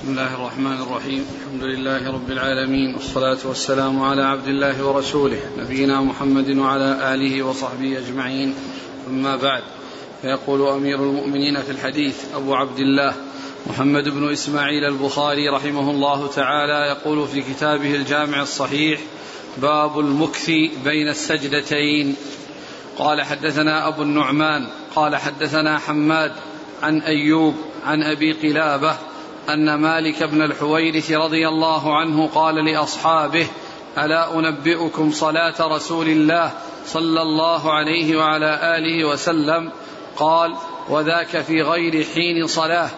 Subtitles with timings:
[0.00, 1.26] بسم الله الرحمن الرحيم.
[1.36, 7.98] الحمد لله رب العالمين والصلاة والسلام على عبد الله ورسوله نبينا محمد وعلى آله وصحبه
[7.98, 8.54] أجمعين.
[9.08, 9.62] أما بعد
[10.22, 13.14] فيقول أمير المؤمنين في الحديث أبو عبد الله
[13.66, 19.00] محمد بن إسماعيل البخاري رحمه الله تعالى يقول في كتابه الجامع الصحيح
[19.62, 20.50] باب المكث
[20.84, 22.16] بين السجدتين.
[22.98, 26.32] قال حدثنا أبو النعمان قال حدثنا حماد
[26.82, 27.54] عن أيوب
[27.84, 28.96] عن أبي قلابة
[29.48, 33.46] أن مالك بن الحويرث رضي الله عنه قال لأصحابه
[33.98, 36.50] ألا أنبئكم صلاة رسول الله
[36.86, 39.70] صلى الله عليه وعلى آله وسلم؟
[40.16, 40.54] قال
[40.88, 42.90] وذاك في غير حين صلاة.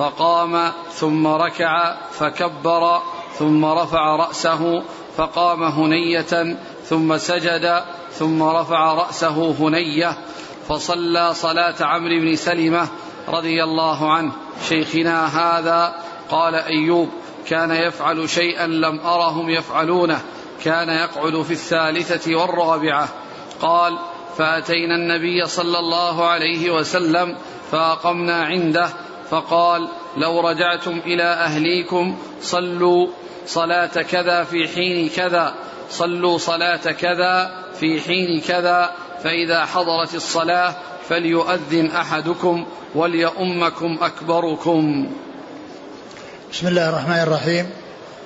[0.00, 3.00] فقام ثم ركع فكبر
[3.38, 4.82] ثم رفع رأسه
[5.16, 10.16] فقام هنية ثم سجد ثم رفع رأسه هنية
[10.68, 12.88] فصلى صلاة عمرو بن سلمة
[13.28, 14.32] رضي الله عنه
[14.68, 15.94] شيخنا هذا
[16.30, 17.08] قال أيوب
[17.46, 20.20] كان يفعل شيئا لم أرهم يفعلونه
[20.64, 23.08] كان يقعد في الثالثة والرابعة.
[23.60, 23.98] قال
[24.38, 27.36] فأتينا النبي صلى الله عليه وسلم
[27.72, 28.88] فأقمنا عنده
[29.30, 33.06] فقال لو رجعتم إلى أهليكم صلوا
[33.46, 35.54] صلاة كذا في حين كذا
[35.90, 38.92] صلوا صلاة كذا في حين كذا
[39.24, 40.74] فإذا حضرت الصلاة
[41.10, 45.06] فليؤذن أحدكم وليؤمكم أكبركم.
[46.52, 47.70] بسم الله الرحمن الرحيم.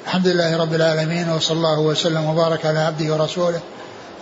[0.04, 3.60] الحمد لله رب العالمين وصلى الله وسلم وبارك على عبده ورسوله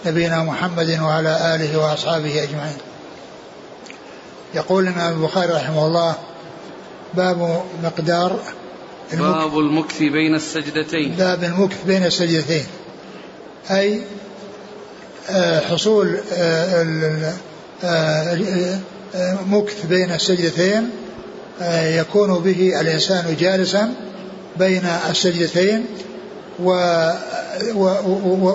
[0.06, 2.78] نبينا محمد وعلى آله وأصحابه أجمعين.
[4.54, 6.14] يقول الإمام البخاري رحمه الله
[7.14, 8.40] باب مقدار
[9.12, 11.14] المكث باب المكث بين السجدتين.
[11.18, 12.66] باب المكث بين السجدتين.
[13.70, 14.02] أي
[15.30, 17.32] آه، حصول آه،
[19.46, 20.90] مكث بين السجدتين
[21.82, 23.94] يكون به الإنسان جالسا
[24.56, 25.86] بين السجدتين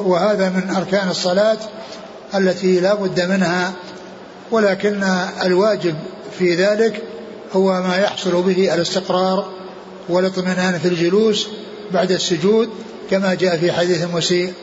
[0.06, 1.58] وهذا من أركان الصلاة
[2.36, 3.74] التي لا بد منها
[4.52, 5.04] ولكن
[5.44, 5.96] الواجب
[6.40, 7.04] في ذلك
[7.54, 9.52] هو ما يحصل به الاستقرار
[10.10, 11.48] والاطمئنان في الجلوس
[11.92, 12.70] بعد السجود
[13.12, 14.54] كما جاء في حديث المسيء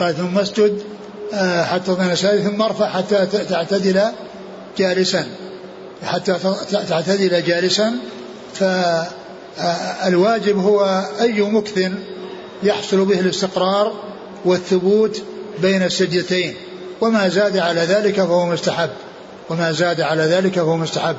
[0.00, 4.02] قال ثم اسجد آه، حتى تطمئن ثم ارفع حتى تعتدل
[4.78, 5.26] جالسا.
[6.04, 6.36] حتى
[6.88, 7.92] تعتدل جالسا.
[8.54, 11.90] فالواجب هو أي مكث
[12.62, 13.92] يحصل به الاستقرار
[14.44, 15.22] والثبوت
[15.62, 16.54] بين السجدتين.
[17.00, 18.90] وما زاد على ذلك فهو مستحب.
[19.50, 21.16] وما زاد على ذلك فهو مستحب.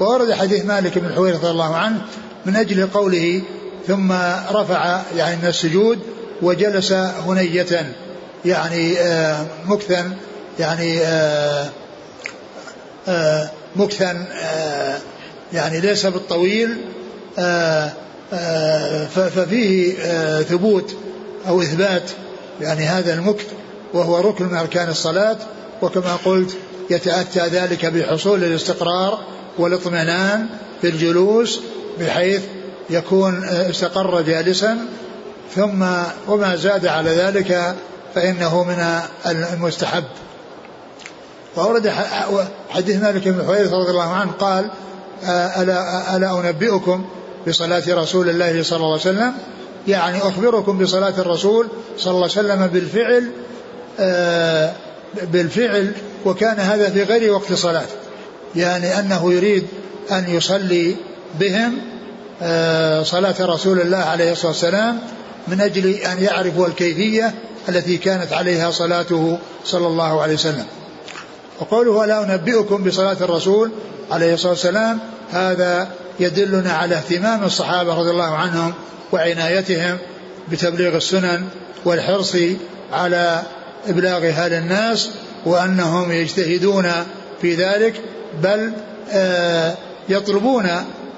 [0.00, 2.02] وورد حديث مالك بن الحويرث رضي الله عنه
[2.46, 3.42] من أجل قوله
[3.86, 4.12] ثم
[4.50, 5.98] رفع يعني من السجود
[6.42, 7.92] وجلس هنية.
[8.46, 10.16] يعني آه مكثا
[10.58, 11.68] يعني آه
[13.08, 14.26] آه مكثا
[15.52, 16.76] يعني ليس بالطويل
[19.14, 19.94] ففيه
[20.42, 20.96] ثبوت
[21.48, 22.10] أو إثبات
[22.60, 23.46] يعني هذا المكث
[23.94, 25.36] وهو ركن من أركان الصلاة
[25.82, 26.56] وكما قلت
[26.90, 29.18] يتأتى ذلك بحصول الاستقرار
[29.58, 30.46] والاطمئنان
[30.80, 31.60] في الجلوس
[32.00, 32.42] بحيث
[32.90, 34.78] يكون استقر جالسا
[35.54, 35.86] ثم
[36.28, 37.76] وما زاد على ذلك
[38.16, 40.04] فإنه من المستحب.
[41.56, 41.92] وأورد
[42.70, 44.70] حديث مالك بن حويرث رضي الله عنه قال
[45.56, 47.04] ألا, ألا أنبئكم
[47.48, 49.32] بصلاة رسول الله صلى الله عليه وسلم؟
[49.88, 51.68] يعني أخبركم بصلاة الرسول
[51.98, 53.30] صلى الله عليه وسلم بالفعل
[55.22, 55.92] بالفعل
[56.24, 57.86] وكان هذا في غير وقت صلاة
[58.56, 59.66] يعني أنه يريد
[60.12, 60.96] أن يصلي
[61.40, 61.78] بهم
[63.04, 64.98] صلاة رسول الله عليه الصلاة والسلام
[65.48, 67.34] من أجل أن يعرفوا الكيفية
[67.68, 70.66] التي كانت عليها صلاته صلى الله عليه وسلم.
[71.60, 73.70] وقوله لا أنبئكم بصلاة الرسول
[74.10, 74.98] عليه الصلاة والسلام
[75.32, 75.88] هذا
[76.20, 78.74] يدلنا على اهتمام الصحابة رضي الله عنهم
[79.12, 79.98] وعنايتهم
[80.50, 81.44] بتبليغ السنن
[81.84, 82.36] والحرص
[82.92, 83.42] على
[83.88, 85.10] إبلاغها للناس
[85.46, 86.92] وأنهم يجتهدون
[87.42, 88.00] في ذلك
[88.42, 88.72] بل
[90.08, 90.68] يطلبون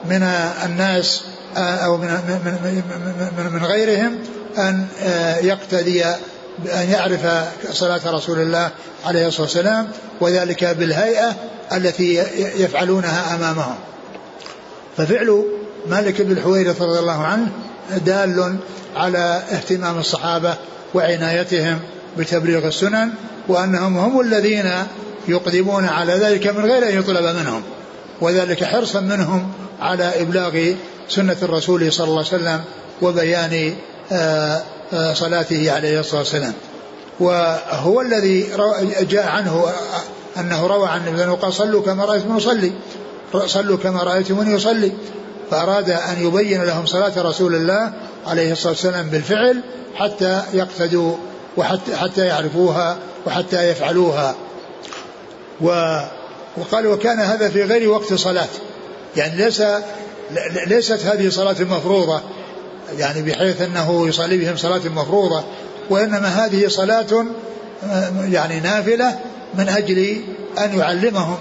[0.04, 0.22] من
[0.64, 1.22] الناس
[1.56, 4.18] أو من, غيرهم
[4.58, 4.86] أن
[5.42, 6.04] يقتدي
[6.66, 7.26] أن يعرف
[7.72, 8.70] صلاة رسول الله
[9.04, 9.88] عليه الصلاة والسلام
[10.20, 11.36] وذلك بالهيئة
[11.72, 12.14] التي
[12.56, 13.74] يفعلونها أمامهم.
[14.96, 15.44] ففعل
[15.86, 17.48] مالك بن الحويرث رضي الله عنه
[18.06, 18.56] دال
[18.96, 20.54] على اهتمام الصحابة
[20.94, 21.78] وعنايتهم
[22.18, 23.10] بتبليغ السنن
[23.48, 24.72] وأنهم هم الذين
[25.28, 27.62] يقدمون على ذلك من غير أن يطلب منهم
[28.20, 30.72] وذلك حرصا منهم على إبلاغ
[31.08, 32.60] سنة الرسول صلى الله عليه وسلم
[33.02, 33.74] وبيان
[34.12, 34.62] آه،
[35.12, 36.52] صلاته عليه الصلاة والسلام.
[37.20, 38.48] وهو الذي
[39.00, 39.64] جاء عنه
[40.38, 42.72] أنه روى عن النبي قال صلوا كما رأيتم يصلي
[43.46, 44.92] صلوا كما رأيتموني يصلي.
[45.50, 47.92] فأراد أن يبين لهم صلاة رسول الله
[48.26, 49.62] عليه الصلاة والسلام بالفعل
[49.94, 51.16] حتى يقتدوا
[51.56, 52.96] وحتى حتى يعرفوها
[53.26, 54.34] وحتى يفعلوها.
[55.60, 55.98] و
[56.56, 58.48] وقال وكان هذا في غير وقت صلاة.
[59.16, 59.62] يعني ليس
[60.66, 62.20] ليست هذه صلاة مفروضة.
[62.96, 65.44] يعني بحيث أنه يصلي بهم صلاة مفروضة
[65.90, 67.26] وإنما هذه صلاة
[68.24, 69.18] يعني نافلة
[69.54, 70.16] من أجل
[70.58, 71.36] أن يعلمهم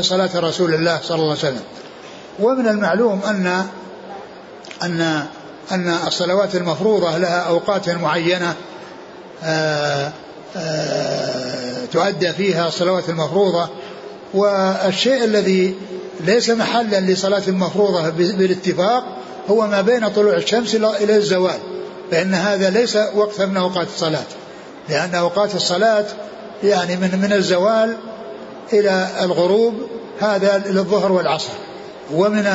[0.00, 1.62] صلاة رسول الله صلى الله عليه وسلم.
[2.40, 3.64] ومن المعلوم أن
[4.82, 5.22] أن
[5.72, 8.54] أن الصلوات المفروضة لها أوقات معينة
[9.44, 10.12] آآ
[11.92, 13.68] تؤدى فيها الصلوات المفروضة.
[14.34, 15.74] والشيء الذي
[16.20, 19.04] ليس محلا لصلاة مفروضة بالاتفاق
[19.48, 21.58] هو ما بين طلوع الشمس إلى الزوال
[22.10, 24.24] فإن هذا ليس وقتا من أوقات الصلاة.
[24.88, 26.04] لأن أوقات الصلاة
[26.64, 27.96] يعني من من الزوال
[28.72, 29.74] إلى الغروب
[30.20, 31.52] هذا للظهر والعصر.
[32.14, 32.46] ومن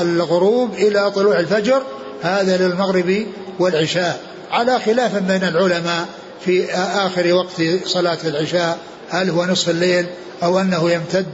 [0.00, 1.82] الغروب إلى طلوع الفجر
[2.22, 3.26] هذا للمغرب
[3.58, 4.20] والعشاء.
[4.50, 6.06] على خلاف بين العلماء
[6.44, 8.78] في آخر وقت صلاة العشاء
[9.10, 10.06] هل هو نصف الليل
[10.42, 11.26] أو أنه يمتد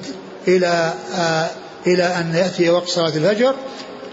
[0.49, 0.93] إلى
[1.87, 3.55] إلى أن يأتي وقت صلاة الفجر.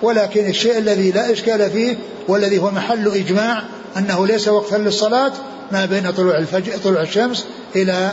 [0.02, 1.98] ولكن الشيء الذي لا إشكال فيه
[2.28, 3.64] والذي هو محل إجماع
[3.98, 5.32] أنه ليس وقتا للصلاة
[5.72, 7.46] ما بين طلوع الفجر طلوع الشمس
[7.76, 8.12] إلى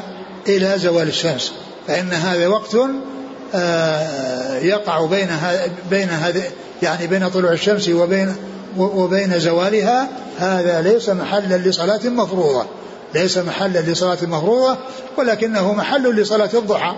[0.49, 1.53] إلى زوال الشمس.
[1.89, 2.75] فإن هذا وقت
[4.65, 5.29] يقع بين
[5.91, 6.43] بين هذه
[6.83, 8.37] يعني بين طلوع الشمس وبين
[8.77, 10.09] وبين زوالها
[10.39, 12.67] هذا ليس محلا لصلاة مفروضة.
[13.15, 14.77] ليس محلا لصلاة مفروضة
[15.19, 16.95] ولكنه محل لصلاة الضحى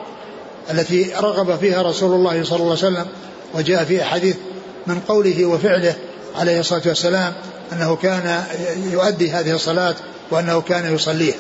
[0.71, 3.07] التي رغب فيها رسول الله صلى الله عليه وسلم
[3.55, 4.37] وجاء في أحاديث
[4.87, 5.95] من قوله وفعله
[6.37, 7.33] عليه الصلاة والسلام
[7.73, 8.45] أنه كان
[8.93, 9.95] يؤدي هذه الصلاة
[10.31, 11.35] وأنه كان يصليها.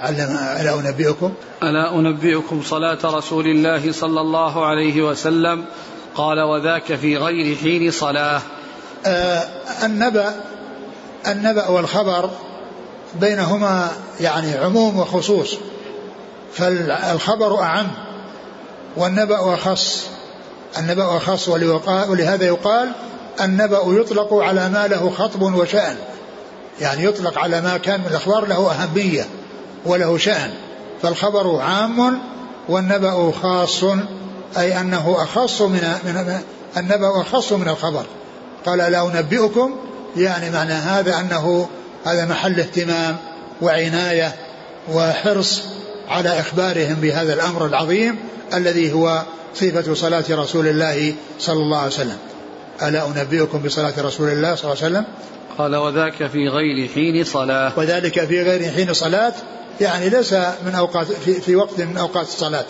[0.00, 1.32] علم ألا أنبئكم؟
[1.62, 5.64] ألا أنبئكم صلاة رسول الله صلى الله عليه وسلم؟
[6.14, 8.42] قال وذاك في غير حين صلاة.
[9.06, 9.42] آه
[9.84, 10.34] النبأ
[11.26, 12.30] النبأ والخبر
[13.20, 13.90] بينهما
[14.20, 15.56] يعني عموم وخصوص
[16.54, 17.88] فالخبر أعم
[18.96, 20.11] والنبأ أخص.
[20.78, 21.48] النبأ أخص
[22.08, 22.92] ولهذا يقال
[23.40, 25.96] النبأ يطلق على ما له خطب وشأن.
[26.80, 29.26] يعني يطلق على ما كان من الأخبار له أهمية
[29.86, 30.50] وله شأن.
[31.02, 32.18] فالخبر عام
[32.68, 33.84] والنبأ خاص
[34.58, 36.40] أي أنه أخص من, من
[36.76, 38.04] النبأ أخص من الخبر.
[38.66, 39.76] قال لا أنبئكم؟
[40.16, 41.68] يعني معنى هذا أنه
[42.04, 43.16] هذا محل اهتمام
[43.62, 44.34] وعناية
[44.92, 45.62] وحرص
[46.08, 48.16] على إخبارهم بهذا الأمر العظيم
[48.54, 49.22] الذي هو
[49.54, 52.16] صفة صلاة رسول الله صلى الله عليه وسلم.
[52.82, 55.04] ألا أنبئكم بصلاة رسول الله صلى الله عليه وسلم؟
[55.58, 57.72] قال وذاك في غير حين صلاة.
[57.76, 59.32] وذلك في غير حين صلاة
[59.80, 60.32] يعني ليس
[60.66, 62.64] من أوقات في, في وقت من أوقات الصلاة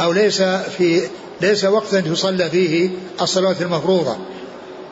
[0.00, 0.42] أو ليس
[0.78, 1.02] في
[1.40, 2.90] ليس وقتا تصلى فيه
[3.20, 4.16] الصلاة المفروضة.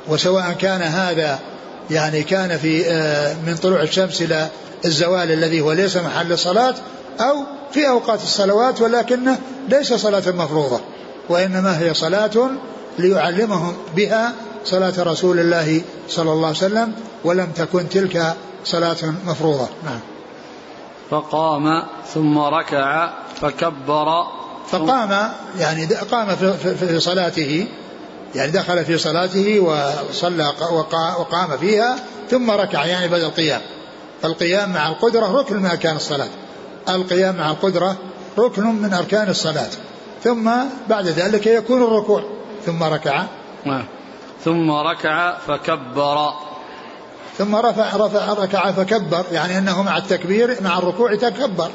[0.08, 1.38] وسواء كان هذا
[1.90, 2.82] يعني كان في
[3.46, 4.48] من طلوع الشمس إلى
[4.84, 6.74] الزوال الذي هو ليس محل الصلاة
[7.20, 9.38] أو في أوقات الصلوات ولكنه
[9.68, 10.80] ليس صلاة مفروضة
[11.28, 12.50] وإنما هي صلاة
[12.98, 14.32] ليعلمهم بها
[14.64, 16.92] صلاة رسول الله صلى الله عليه وسلم
[17.24, 19.68] ولم تكن تلك صلاة مفروضة.
[19.84, 20.00] نعم.
[21.10, 21.82] فقام
[22.14, 23.10] ثم ركع
[23.40, 24.26] فكبر.
[24.68, 27.66] فقام يعني قام في, في صلاته
[28.34, 30.52] يعني دخل في صلاته وصلى
[31.18, 31.96] وقام فيها
[32.30, 33.60] ثم ركع يعني بعد القيام.
[34.22, 36.28] فالقيام مع القدرة ركن من أركان الصلاة.
[36.88, 37.96] القيام مع القدرة
[38.38, 39.70] ركن من أركان الصلاة.
[40.24, 40.50] ثم
[40.88, 42.22] بعد ذلك يكون الركوع.
[42.66, 43.24] ثم ركع.
[44.44, 46.32] ثم ركع فكبر.
[47.38, 51.70] ثم رفع رفع ركع فكبر يعني إنه مع التكبير مع الركوع تكبر.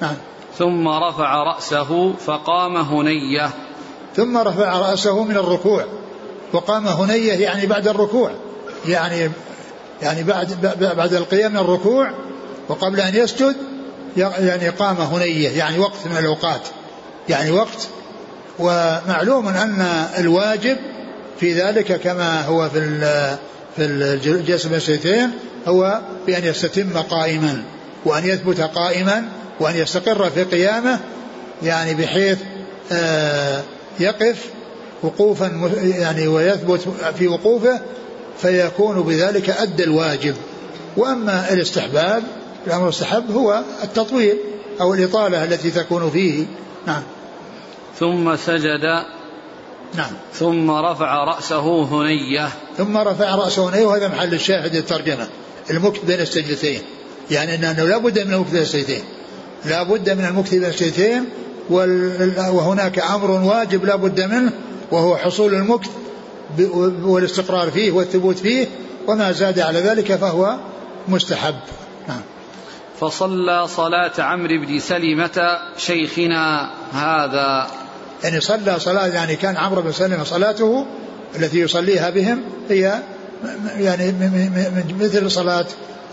[0.00, 0.14] نعم.
[0.58, 3.50] ثم رفع رأسه فقام هنية.
[4.16, 5.84] ثم رفع رأسه من الركوع.
[6.52, 8.30] وقام هنية يعني بعد الركوع.
[8.86, 9.30] يعني
[10.02, 12.10] يعني بعد بعد القيام من الركوع.
[12.68, 13.56] وقبل أن يسجد
[14.16, 16.60] يعني قام هنية يعني وقت من الأوقات.
[17.28, 17.88] يعني وقت
[18.58, 19.86] ومعلوم أن
[20.18, 20.76] الواجب
[21.40, 22.80] في ذلك كما هو في
[23.76, 25.30] في الجلسة بين
[25.68, 27.62] هو بأن يستتم قائما
[28.04, 29.28] وأن يثبت قائما
[29.60, 30.98] وأن يستقر في قيامه
[31.62, 32.38] يعني بحيث
[32.92, 33.62] آه
[34.00, 34.44] يقف
[35.02, 37.80] وقوفا يعني ويثبت في وقوفه
[38.42, 40.34] فيكون بذلك أدى الواجب.
[40.96, 42.22] وأما الاستحباب
[42.66, 44.36] الأمر المستحب هو التطويل
[44.80, 46.46] أو الإطالة التي تكون فيه.
[46.86, 47.02] نعم.
[47.98, 49.04] ثم سجد.
[49.94, 50.12] نعم.
[50.34, 52.48] ثم رفع رأسه هنية.
[52.78, 55.28] ثم رفع رأسه هنية وهذا محل الشاهد الترجمة
[55.70, 56.80] المكت بين السجدتين.
[57.30, 59.02] يعني أنه لا بد من المكت بين السجدتين.
[59.64, 61.24] لا بد من المكت بين السجدتين
[61.70, 64.52] وهناك أمر واجب لا بد منه
[64.92, 65.90] وهو حصول المكت
[67.02, 68.66] والاستقرار فيه والثبوت فيه
[69.06, 70.56] وما زاد على ذلك فهو
[71.08, 71.54] مستحب.
[72.08, 72.20] نعم.
[73.00, 77.66] فصلى صلاة عمرو بن سلمة شيخنا هذا.
[78.24, 80.86] يعني صلى صلاة يعني كان عمرو بن سلمة صلاته
[81.36, 83.02] التي يصليها بهم هي
[83.78, 84.14] يعني
[85.00, 85.66] مثل صلاة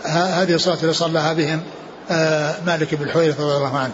[0.04, 1.62] هذه الصلاة التي صلاها بهم
[2.10, 3.92] آه، مالك بن الحويرث رضي الله عنه.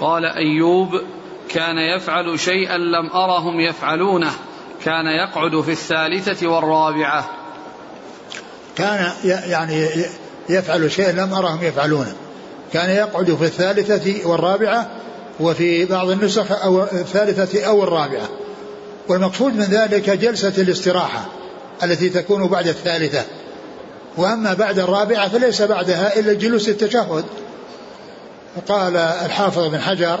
[0.00, 0.88] قال أيوب
[1.48, 4.30] كان يفعل شيئا لم أرهم يفعلونه
[4.84, 7.30] كان يقعد في الثالثة والرابعة.
[8.76, 9.88] كان يعني
[10.48, 12.12] يفعل شيئا لم أرهم يفعلونه.
[12.72, 14.88] كان يقعد في الثالثة والرابعة
[15.40, 18.28] وفي بعض النسخ أو الثالثة أو الرابعة.
[19.08, 21.24] والمقصود من ذلك جلسة الاستراحة
[21.82, 23.22] التي تكون بعد الثالثة.
[24.16, 27.24] وأما بعد الرابعة فليس بعدها إلا الجلوس التشهد.
[28.68, 30.18] قال الحافظ بن حجر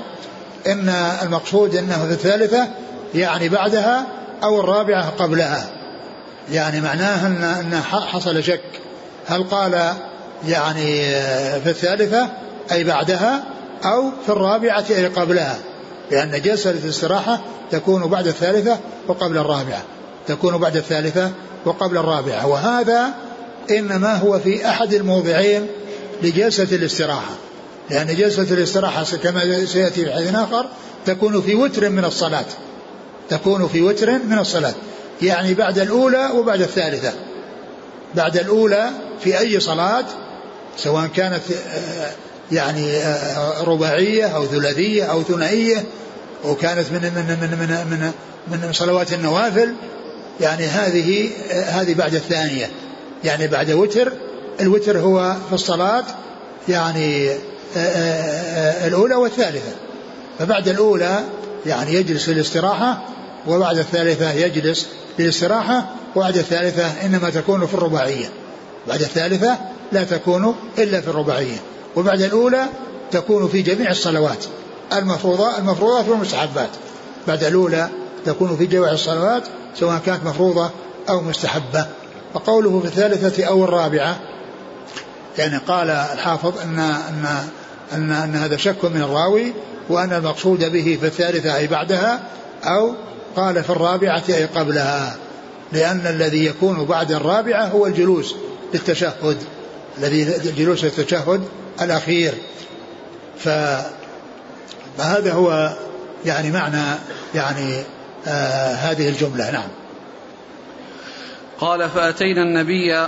[0.66, 0.88] إن
[1.22, 2.68] المقصود أنه في الثالثة
[3.14, 4.06] يعني بعدها
[4.42, 5.70] أو الرابعة قبلها.
[6.52, 7.26] يعني معناه
[7.60, 8.60] أن حصل شك.
[9.26, 9.92] هل قال
[10.46, 11.10] يعني
[11.60, 12.28] في الثالثة
[12.72, 13.44] أي بعدها
[13.84, 15.58] أو في الرابعة أي قبلها.
[16.10, 17.40] لأن جلسة الاستراحة
[17.70, 18.78] تكون بعد الثالثة
[19.08, 19.82] وقبل الرابعة.
[20.26, 21.30] تكون بعد الثالثة
[21.64, 22.46] وقبل الرابعة.
[22.46, 23.06] وهذا
[23.70, 25.66] إنما هو في أحد الموضعين
[26.22, 27.34] لجلسة الاستراحة.
[27.90, 30.66] لأن جلسة الاستراحة كما سيأتي في حديث آخر
[31.06, 32.44] تكون في وتر من الصلاة.
[33.30, 34.74] تكون في وتر من الصلاة.
[35.22, 37.12] يعني بعد الأولى وبعد الثالثة.
[38.14, 38.90] بعد الأولى
[39.20, 40.04] في أي صلاة
[40.78, 42.10] سواء كانت آه،
[42.52, 45.84] يعني آه، رباعية أو ثلاثية أو ثنائية
[46.44, 48.12] وكانت من من من من
[48.48, 49.74] من, من صلوات النوافل
[50.40, 52.70] يعني هذه آه، هذه بعد الثانية.
[53.24, 54.12] يعني بعد وتر
[54.60, 56.04] الوتر هو في الصلاة
[56.68, 57.30] يعني
[58.86, 59.72] الأولى والثالثة.
[60.38, 61.20] فبعد الأولى
[61.66, 63.02] يعني يجلس للاستراحة
[63.46, 68.30] وبعد الثالثة يجلس للاستراحة وبعد الثالثة إنما تكون في الرباعية.
[68.88, 69.58] بعد الثالثة
[69.92, 71.56] لا تكون إلا في الرباعية
[71.96, 72.66] وبعد الأولى
[73.10, 74.44] تكون في جميع الصلوات
[74.92, 76.70] المفروضة المفروضات والمستحبات
[77.28, 77.88] بعد الأولى
[78.26, 79.42] تكون في جميع الصلوات
[79.74, 80.70] سواء كانت مفروضة
[81.08, 81.86] أو مستحبة.
[82.34, 84.16] وقوله في الثالثة أو الرابعة
[85.38, 87.26] يعني قال الحافظ أن أن
[87.92, 89.52] أن, أن هذا شك من الراوي
[89.88, 92.20] وأن المقصود به في الثالثة أي بعدها
[92.64, 92.94] أو
[93.36, 95.16] قال في الرابعة أي قبلها
[95.72, 98.34] لأن الذي يكون بعد الرابعة هو الجلوس
[98.74, 99.38] للتشهد
[99.98, 101.48] الذي جلوس التشهد
[101.80, 102.34] الأخير.
[103.38, 105.76] فهذا هو
[106.24, 106.84] يعني معنى
[107.34, 107.82] يعني
[108.26, 109.50] آه هذه الجملة.
[109.50, 109.68] نعم.
[111.60, 113.06] قال فأتينا النبي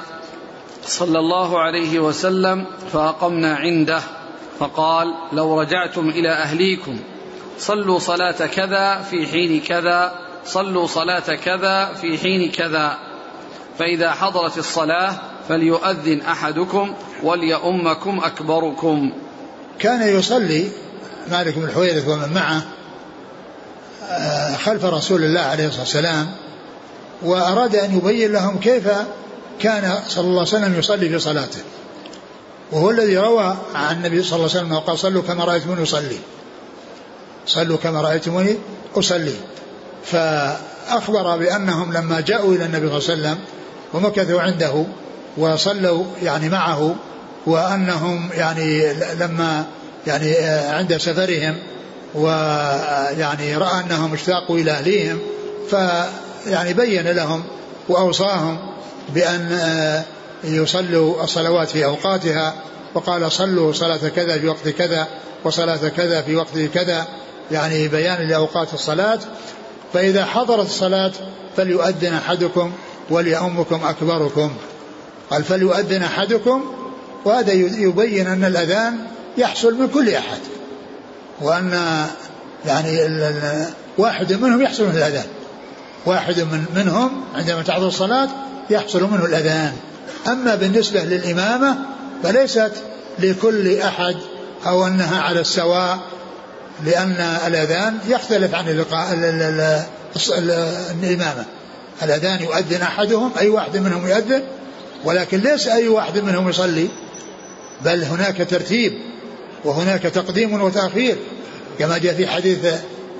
[0.84, 4.00] صلى الله عليه وسلم فأقمنا عنده
[4.58, 6.98] فقال لو رجعتم إلى أهليكم
[7.58, 10.12] صلوا صلاة كذا في حين كذا
[10.44, 12.98] صلوا صلاة كذا في حين كذا.
[13.78, 15.14] فإذا حضرت الصلاة
[15.50, 19.12] فليؤذن أحدكم وليؤمكم أكبركم.
[19.78, 20.68] كان يصلي
[21.30, 22.62] مالك بن الحويرث ومن معه
[24.10, 26.30] آه، خلف رسول الله عليه الصلاة والسلام
[27.22, 28.88] وأراد أن يبين لهم كيف
[29.60, 31.60] كان صلى الله عليه وسلم يصلي في صلاته.
[32.72, 36.18] وهو الذي روى عن النبي صلى الله عليه وسلم وقال صلوا كما رأيتموني يصلي
[37.46, 38.56] صلوا كما رأيتموني
[38.96, 39.34] أصلي.
[40.04, 43.38] فأخبر بأنهم لما جاءوا إلى النبي صلى الله عليه وسلم
[43.94, 44.84] ومكثوا عنده
[45.36, 46.94] وصلوا يعني معه
[47.46, 49.64] وأنهم يعني لما
[50.06, 51.56] يعني عند سفرهم
[52.14, 55.18] ويعني رأى أنهم اشتاقوا إلى أهليهم
[55.70, 57.42] فيعني بين لهم
[57.88, 58.58] وأوصاهم
[59.14, 59.58] بأن
[60.44, 62.54] يصلوا الصلوات في أوقاتها
[62.94, 65.08] وقال صلوا صلاة كذا في وقت كذا
[65.44, 67.06] وصلاة كذا في وقت كذا
[67.50, 69.18] يعني بيان لأوقات الصلاة.
[69.92, 71.12] فإذا حضرت الصلاة
[71.56, 72.72] فليؤذن أحدكم
[73.10, 74.50] وليؤمكم أكبركم.
[75.30, 76.64] قال فليؤذن أحدكم
[77.24, 78.98] وهذا يبين أن الأذان
[79.38, 80.38] يحصل من كل أحد
[81.40, 81.72] وأن
[82.66, 82.98] يعني
[83.98, 85.26] واحد منهم يحصل منه الأذان
[86.06, 88.28] واحد من منهم عندما تحضر الصلاة
[88.70, 89.72] يحصل منه الأذان.
[90.26, 91.78] أما بالنسبة للإمامة
[92.22, 92.72] فليست
[93.18, 94.16] لكل أحد
[94.66, 95.98] أو أنها على السواء
[96.84, 98.84] لأن الأذان يختلف عن
[101.02, 101.44] الإمامة.
[102.02, 104.42] الأذان يؤذن أحدهم أي واحد منهم يؤذن
[105.04, 106.88] ولكن ليس أي واحد منهم يصلي
[107.84, 108.92] بل هناك ترتيب
[109.64, 111.16] وهناك تقديم وتأخير.
[111.78, 112.58] كما جاء في حديث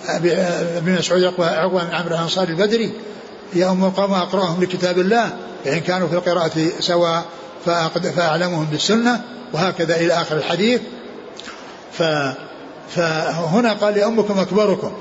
[0.08, 2.92] ابن مسعود عقبة بن عمرو الأنصاري البدري
[3.54, 7.24] يا أم القوم أقرأهم لكتاب الله فإن كانوا في القراءة سواء
[8.16, 9.22] فأعلمهم بالسنة
[9.52, 10.80] وهكذا إلى آخر الحديث.
[12.96, 14.92] فهنا قال لأمكم أكبركم.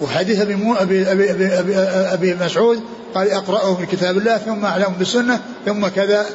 [0.00, 2.80] وحديث أبي, مو أبي, أبي, أبي, أبي, أبي مسعود
[3.14, 6.26] قال أقرأه من كتاب الله ثم أعلم بالسنة ثم كذا.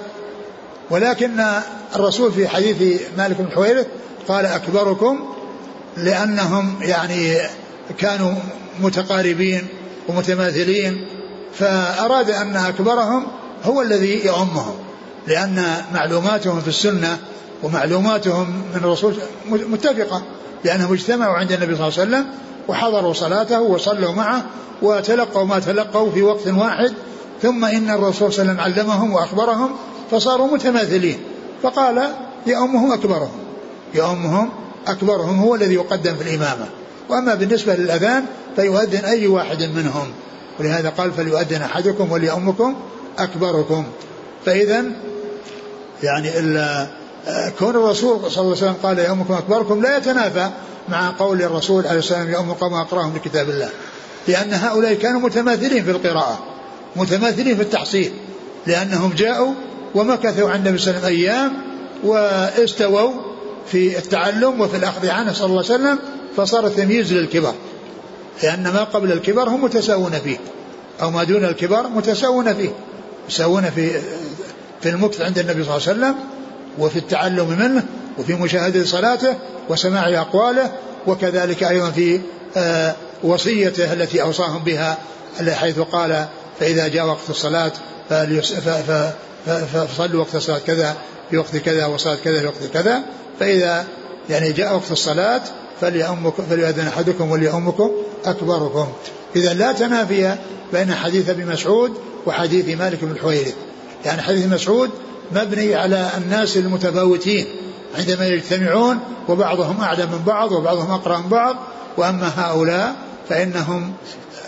[0.90, 1.44] ولكن
[1.96, 3.86] الرسول في حديث مالك بن حويرث
[4.28, 5.20] قال أكبركم
[5.98, 7.38] لأنهم يعني
[7.98, 8.34] كانوا
[8.82, 9.68] متقاربين
[10.08, 11.08] ومتماثلين
[11.54, 13.28] فأراد أن أكبرهم
[13.64, 14.76] هو الذي يؤمهم
[15.28, 15.64] لأن
[15.94, 17.18] معلوماتهم في السنة
[17.64, 19.16] ومعلوماتهم من الرسول
[19.50, 20.22] متفقة
[20.64, 22.26] لأنهم اجتمعوا عند النبي صلى الله عليه وسلم
[22.70, 24.46] وحضروا صلاته وصلوا معه
[24.82, 26.94] وتلقوا ما تلقوا في وقت واحد
[27.42, 29.70] ثم إن الرسول صلى الله عليه وسلم علمهم وأخبرهم
[30.12, 31.20] فصاروا متماثلين.
[31.64, 32.10] فقال
[32.48, 33.40] يأمهم أكبرهم.
[33.96, 34.50] يأمهم
[34.88, 36.66] أكبرهم هو الذي يقدم في الإمامة.
[37.10, 40.08] وأما بالنسبة للأذان فيؤذن أي واحد منهم.
[40.60, 42.76] ولهذا قال فليؤذن أحدكم وليأمكم
[43.20, 43.84] أكبركم.
[44.46, 44.84] فإذا
[46.04, 46.30] يعني
[47.60, 50.50] كون الرسول صلى الله عليه وسلم قال يأمكم أكبركم لا يتنافى
[50.90, 53.70] مع قول الرسول عليه السلام يأمكم أقرأهم لكتاب الله.
[54.28, 56.40] لأن هؤلاء كانوا متماثلين في القراءة
[56.96, 58.12] متماثلين في التحصيل
[58.68, 59.54] لأنهم جاءوا
[59.96, 61.54] ومكثوا عند النبي صلى الله عليه وسلم أيام
[62.04, 63.12] واستووا
[63.68, 66.00] في التعلم وفي الأخذ عنه صلى الله عليه وسلم
[66.38, 67.54] فصار التمييز للكبر
[68.44, 70.38] لأن ما قبل الكبر هم متساوون فيه
[71.02, 72.70] أو ما دون الكبر متساوون فيه
[73.30, 74.02] يساوون في
[74.82, 76.16] في المكث عند النبي صلى الله عليه وسلم.
[76.78, 77.84] وفي التعلم منه
[78.18, 79.36] وفي مشاهدة صلاته
[79.70, 80.72] وسماع أقواله
[81.08, 82.22] وكذلك أيضا في
[82.58, 84.98] آه، وصيته التي أوصاهم بها
[85.50, 86.26] حيث قال
[86.60, 87.72] فإذا جاء وقت الصلاة
[89.74, 90.96] فصلوا وقت الصلاة كذا
[91.30, 93.04] في وقت كذا وصلاة كذا في وقت كذا.
[93.40, 93.86] فإذا
[94.30, 95.42] يعني جاء وقت الصلاة
[95.82, 97.92] فليأمكم فليؤذن أحدكم وليأمكم
[98.26, 98.88] أكبركم.
[99.36, 100.36] إذا لا تنافي
[100.74, 101.94] بين حديث أبي مسعود
[102.26, 103.56] وحديث مالك بن الحويرث
[104.06, 104.90] يعني حديث مسعود
[105.32, 107.46] مبني على الناس المتفاوتين.
[107.98, 111.56] عندما يجتمعون وبعضهم أعلم من بعض وبعضهم أقرأ من بعض
[111.98, 112.96] وأما هؤلاء
[113.30, 113.94] فإنهم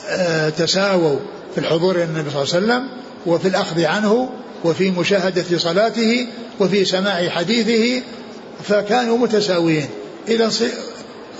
[0.10, 1.20] آه، تساووا
[1.56, 2.88] في الحضور إلى النبي صلى الله عليه وسلم
[3.26, 4.30] وفي الأخذ عنه
[4.64, 6.28] وفي مشاهدة صلاته
[6.60, 8.06] وفي سماع حديثه
[8.64, 9.90] فكانوا متساويين.
[10.28, 10.52] إذا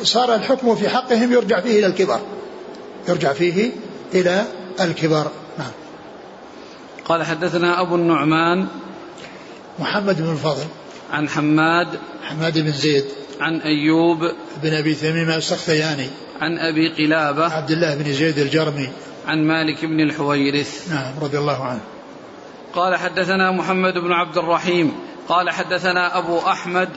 [0.04, 2.20] صار الحكم في حقهم يرجع فيه إلى الكبر
[3.10, 3.72] يرجع فيه
[4.14, 4.44] إلى
[4.82, 5.72] الكبر نعم.
[7.06, 8.68] قال حدثنا أبو النعمان
[9.82, 10.66] محمد بن الفضل.
[11.12, 12.00] عن حماد.
[12.24, 13.06] حماد بن زيد.
[13.42, 14.20] عن أيوب.
[14.64, 16.10] بن أبي تميم السختياني.
[16.42, 17.54] عن أبي قلابة.
[17.54, 18.90] عبد الله بن زيد الجرمي.
[19.28, 20.90] عن مالك بن الحويرث.
[20.92, 21.82] نعم رضي الله عنه.
[22.74, 24.94] قال حدثنا محمد بن عبد الرحيم.
[25.30, 26.90] قال حدثنا أبو أحمد.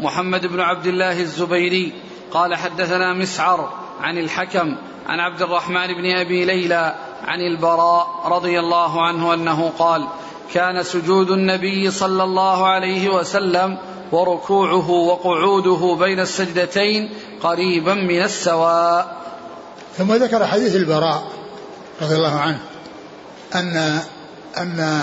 [0.00, 1.92] محمد بن عبد الله الزبيري.
[2.30, 4.76] قال حدثنا مسعر عن الحكم.
[5.06, 10.08] عن عبد الرحمن بن أبي ليلى عن البراء رضي الله عنه أنه قال
[10.54, 13.78] كان سجود النبي صلى الله عليه وسلم
[14.12, 17.10] وركوعه وقعوده بين السجدتين
[17.42, 19.16] قريبا من السواء.
[19.98, 21.22] ثم ذكر حديث البراء
[22.02, 22.60] رضي الله عنه
[23.54, 24.00] أن
[24.58, 25.02] أن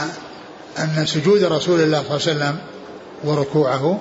[0.80, 2.56] أن سجود رسول الله صلى الله عليه وسلم
[3.24, 4.00] وركوعه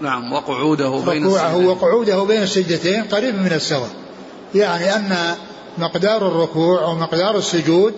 [0.00, 3.90] نعم وقعوده بين ركوعه وقعوده بين السجدتين قريب من السواء.
[4.54, 5.34] يعني أن
[5.78, 7.94] مقدار الركوع ومقدار السجود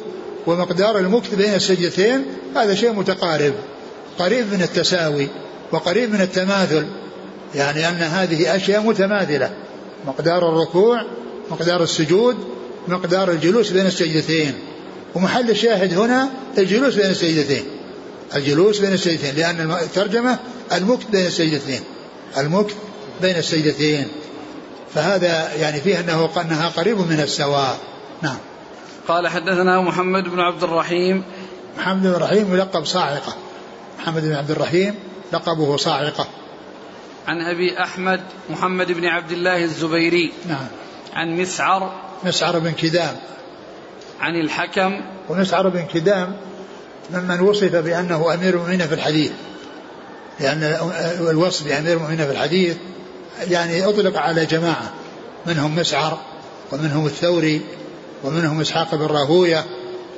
[0.46, 2.24] ومقدار المكث بين السجدتين
[2.56, 3.52] هذا شيء متقارب.
[4.18, 5.28] قريب من التساوي
[5.72, 6.86] وقريب من التماثل
[7.54, 9.50] يعني أن هذه أشياء متماثلة.
[10.06, 11.04] مقدار الركوع
[11.50, 12.36] مقدار السجود
[12.88, 14.54] مقدار الجلوس بين السجدتين.
[15.14, 16.28] ومحل الشاهد هنا
[16.58, 17.64] الجلوس بين السجدتين.
[18.34, 20.38] الجلوس بين السجدتين لأن الترجمة
[20.72, 21.80] المكث بين السجدتين.
[22.38, 22.74] المكث
[23.22, 24.08] بين السجدتين.
[24.94, 27.78] فهذا يعني فيه أنه أنها قريب من السواء.
[28.22, 28.38] نعم.
[29.08, 31.24] قال حدثنا محمد بن عبد الرحيم.
[31.78, 33.36] محمد بن الرحيم يلقب صاعقة.
[33.98, 34.94] محمد بن عبد الرحيم
[35.32, 36.26] لقبه صاعقة.
[37.28, 40.32] عن أبي أحمد محمد بن عبد الله الزبيري.
[40.48, 40.66] نعم.
[41.14, 41.92] عن مسعر.
[42.24, 43.16] مسعر بن كدام.
[44.20, 45.00] عن الحكم.
[45.28, 46.36] ومسعر بن كدام
[47.10, 49.32] ممن وصف بأنه أمير المؤمنين في الحديث.
[50.40, 50.62] لأن
[51.30, 52.76] الوصف بأمير المؤمنين في الحديث
[53.50, 54.92] يعني أطلق على جماعة.
[55.46, 56.18] منهم مسعر
[56.72, 57.62] ومنهم الثوري.
[58.24, 59.64] ومنهم إسحاق بن راهوية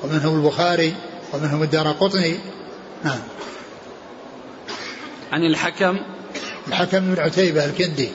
[0.02, 0.94] ومنهم البخاري
[1.32, 2.38] ومنهم الدار قطني.
[3.04, 3.18] نعم.
[5.32, 5.98] عن الحكم.
[6.68, 8.08] الحكم بن عتيبة الكندي.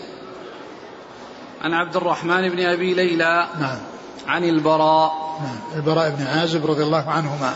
[1.61, 3.47] عن عبد الرحمن بن أبي ليلى.
[3.59, 3.77] نعم.
[4.27, 5.39] عن البراء.
[5.43, 5.79] نعم.
[5.79, 7.53] البراء بن عازب رضي الله عنهما.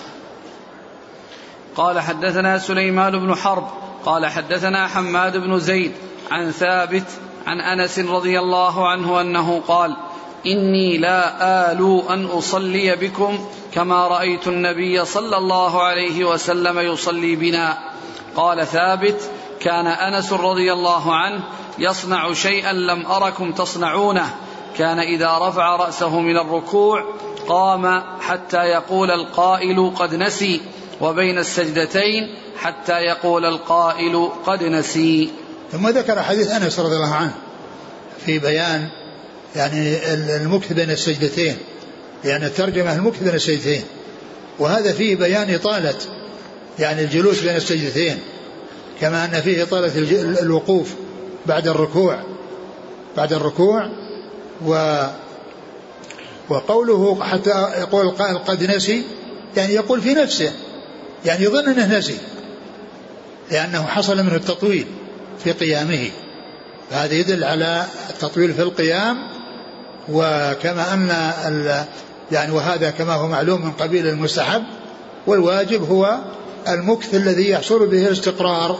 [1.76, 3.67] قال حدثنا سليمان بن حرب.
[4.06, 5.91] قال حدثنا حماد بن زيد
[6.32, 7.06] عن ثابت
[7.48, 9.98] عن أنس رضي الله عنه أنه قال
[10.45, 17.77] إني لا آل أن أصلي بكم كما رأيت النبي صلى الله عليه وسلم يصلي بنا.
[18.36, 19.29] قال ثابت
[19.60, 21.43] كان أنس رضي الله عنه
[21.79, 24.36] يصنع شيئا لم أركم تصنعونه.
[24.77, 27.03] كان إذا رفع رأسه من الركوع
[27.47, 30.62] قام حتى يقول القائل قد نسي
[31.01, 35.29] وبين السجدتين حتى يقول القائل قد نسي.
[35.71, 37.34] ثم ذكر حديث أنس رضي الله عنه
[38.25, 38.89] في بيان
[39.56, 41.58] يعني المكث بين السجدتين.
[42.26, 43.84] يعني الترجمة المكث بين السجدتين.
[44.60, 45.96] وهذا فيه بيان إطالة
[46.80, 48.20] يعني الجلوس بين السجدتين.
[49.02, 49.92] كما أن فيه إطالة
[50.42, 50.94] الوقوف
[51.46, 52.20] بعد الركوع.
[53.18, 53.89] بعد الركوع
[54.66, 55.04] و
[56.50, 59.04] وقوله حتى يقول القائل قد نسي
[59.58, 60.52] يعني يقول في نفسه
[61.26, 62.18] يعني يظن أنه نسي
[63.52, 64.86] لأنه حصل منه التطويل
[65.44, 66.10] في قيامه.
[66.92, 69.18] فهذا يدل على التطويل في القيام
[70.10, 71.86] وكما أن
[72.32, 74.63] يعني وهذا كما هو معلوم من قبيل المستحب
[75.28, 76.20] والواجب هو
[76.68, 78.80] المكث الذي يحصل به الاستقرار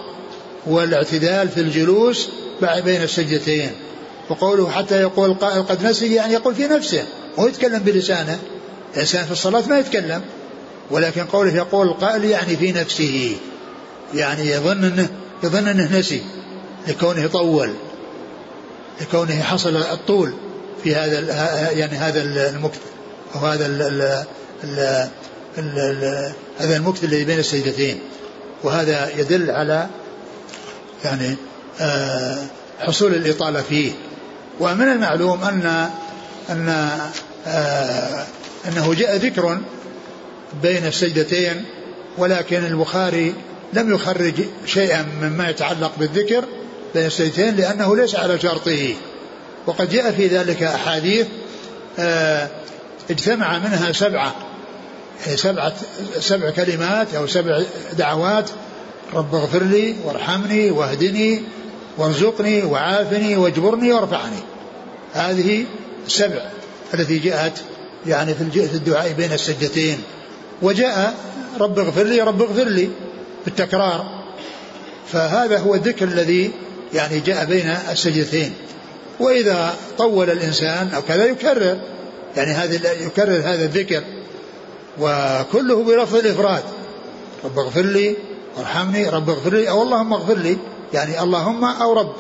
[0.68, 2.30] والاعتدال في الجلوس
[2.62, 3.72] بين السجدتين.
[4.30, 7.04] وقوله حتى يقول القائل قد نسي يعني يقول في نفسه
[7.40, 8.40] هو يتكلم بلسانه.
[8.94, 10.22] الإنسان في الصلاة ما يتكلم
[10.92, 13.38] ولكن قوله يقول القائل يعني في نفسه.
[14.14, 15.10] يعني يظن إنه
[15.44, 16.22] يظن إنه نسي
[16.88, 17.70] لكونه طول
[19.02, 20.34] لكونه حصل الطول.
[20.84, 21.20] في هذا
[21.72, 22.80] يعني هذا المكث
[23.36, 24.24] أو هذا ال ال
[24.64, 25.10] ال
[25.58, 28.00] ال هذا المكث الذي بين السجدتين.
[28.64, 29.88] وهذا يدل على
[31.04, 31.36] يعني
[31.82, 32.38] آه،
[32.80, 33.92] حصول الإطالة فيه.
[34.60, 35.90] ومن المعلوم أن
[36.50, 36.70] أن
[37.48, 38.26] آه،
[38.68, 39.58] أنه جاء ذكر
[40.62, 41.66] بين السجدتين
[42.18, 43.36] ولكن البخاري
[43.74, 44.34] لم يخرج
[44.66, 46.46] شيئا مما يتعلق بالذكر
[46.94, 48.96] بين السجدتين لأنه ليس على شرطه.
[49.68, 51.28] وقد جاء في ذلك أحاديث
[52.00, 52.50] آه،
[53.10, 54.36] اجتمع منها سبعة
[55.26, 55.74] يعني سبعة
[56.20, 57.62] سبع كلمات أو سبع
[57.98, 58.50] دعوات
[59.14, 61.42] رب اغفر لي وارحمني واهدني
[61.98, 64.40] وارزقني وعافني واجبرني وارفعني.
[65.14, 65.66] هذه
[66.06, 66.50] السبع
[66.94, 67.54] التي جاءت
[68.08, 69.98] يعني في الدعاء بين السجدتين.
[70.62, 71.16] وجاء
[71.60, 72.90] رب اغفر لي رب اغفر لي
[73.46, 74.24] بالتكرار.
[75.12, 76.52] فهذا هو الذكر الذي
[76.94, 78.54] يعني جاء بين السجدتين.
[79.24, 81.78] وإذا طول الإنسان أو كذا يكرر.
[82.38, 84.04] يعني هذا يكرر هذا الذكر.
[85.00, 86.64] وكله بلفظ الإفراد.
[87.46, 88.16] رب اغفر لي
[88.58, 90.58] وارحمني رب اغفر لي أو اللهم اغفر لي.
[90.94, 92.14] يعني اللهم أو رب.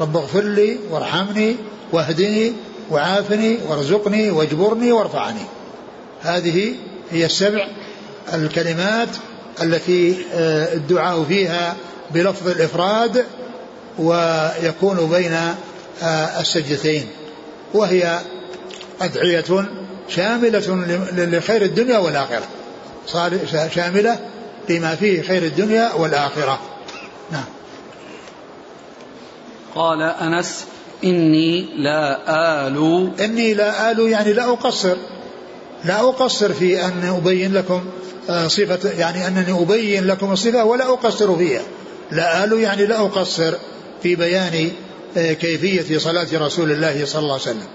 [0.00, 1.56] رب اغفر لي وارحمني
[1.92, 2.52] واهدني
[2.90, 5.44] وعافني وارزقني واجبرني وارفعني.
[6.22, 6.74] هذه
[7.10, 7.68] هي السبع
[8.34, 9.08] الكلمات
[9.62, 11.76] التي آه، الدعاء فيها
[12.10, 13.24] بلفظ الإفراد.
[13.98, 15.36] ويكون بين
[16.40, 17.06] السجدتين
[17.74, 18.20] وهي
[19.00, 19.44] أدعية
[20.08, 20.84] شاملة
[21.16, 22.46] لخير الدنيا والآخرة.
[23.74, 24.18] شاملة
[24.68, 26.60] لما فيه خير الدنيا والآخرة.
[27.32, 27.44] نعم.
[29.74, 30.64] قال أنس
[31.04, 32.20] إني لا
[32.66, 33.10] آل.
[33.20, 34.96] إني لا آل يعني لا أقصر.
[35.84, 37.84] لا أقصر في أن أبين لكم
[38.28, 41.62] آه، صفة يعني أنني أبين لكم الصفة ولا أقصر فيها.
[42.10, 43.54] لا آل يعني لا أقصر
[44.02, 44.70] في بيان آه،
[45.14, 47.68] كيفية صلاة رسول الله صلى الله عليه وسلم.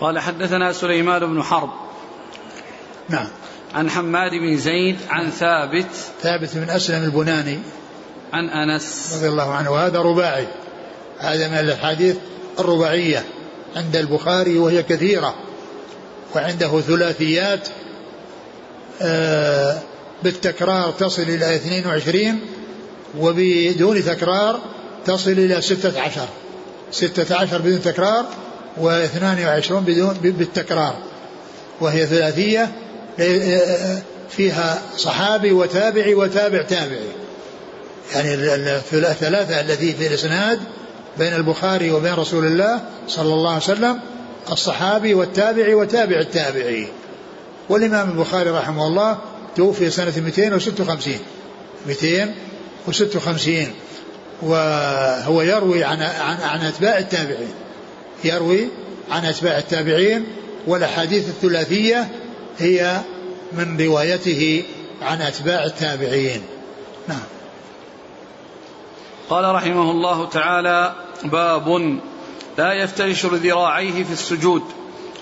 [0.00, 1.70] قال حدثنا سليمان بن حرب.
[3.08, 3.28] نعم.
[3.74, 5.86] عن حماد بن زيد عن ثابت.
[6.22, 7.58] ثابت بن أسلم البناني.
[8.32, 9.14] عن أنس.
[9.16, 9.70] رضي الله عنه.
[9.70, 10.46] وهذا رباعي.
[11.18, 12.16] هذا من الأحاديث
[12.58, 13.24] الرباعية
[13.76, 15.34] عند البخاري وهي كثيرة.
[16.34, 17.68] وعنده ثلاثيات
[19.02, 19.78] آه،
[20.22, 22.40] بالتكرار تصل إلى 22
[23.18, 24.60] وبدون تكرار
[25.06, 26.28] تصل إلى 16
[26.92, 28.24] 16 بدون تكرار
[28.80, 30.94] و22 بدون بالتكرار.
[31.80, 32.72] وهي ثلاثية
[34.30, 37.08] فيها صحابي وتابعي وتابع تابعي.
[38.14, 40.60] يعني الثلاثة التي في الإسناد
[41.18, 44.00] بين البخاري وبين رسول الله صلى الله عليه وسلم
[44.52, 46.88] الصحابي والتابعي وتابع التابعي.
[47.68, 49.18] والإمام البخاري رحمه الله
[49.56, 51.14] توفي سنة 256
[51.86, 53.66] 256
[54.42, 57.54] وهو يروي عن عن عن أتباع التابعين.
[58.24, 58.68] يروي
[59.10, 60.26] عن أتباع التابعين
[60.66, 62.08] والأحاديث الثلاثية
[62.58, 63.00] هي
[63.52, 64.64] من روايته
[65.02, 66.42] عن أتباع التابعين.
[67.08, 67.22] نعم.
[69.30, 71.98] قال رحمه الله تعالى باب
[72.58, 74.62] لا يفترش ذراعيه في السجود.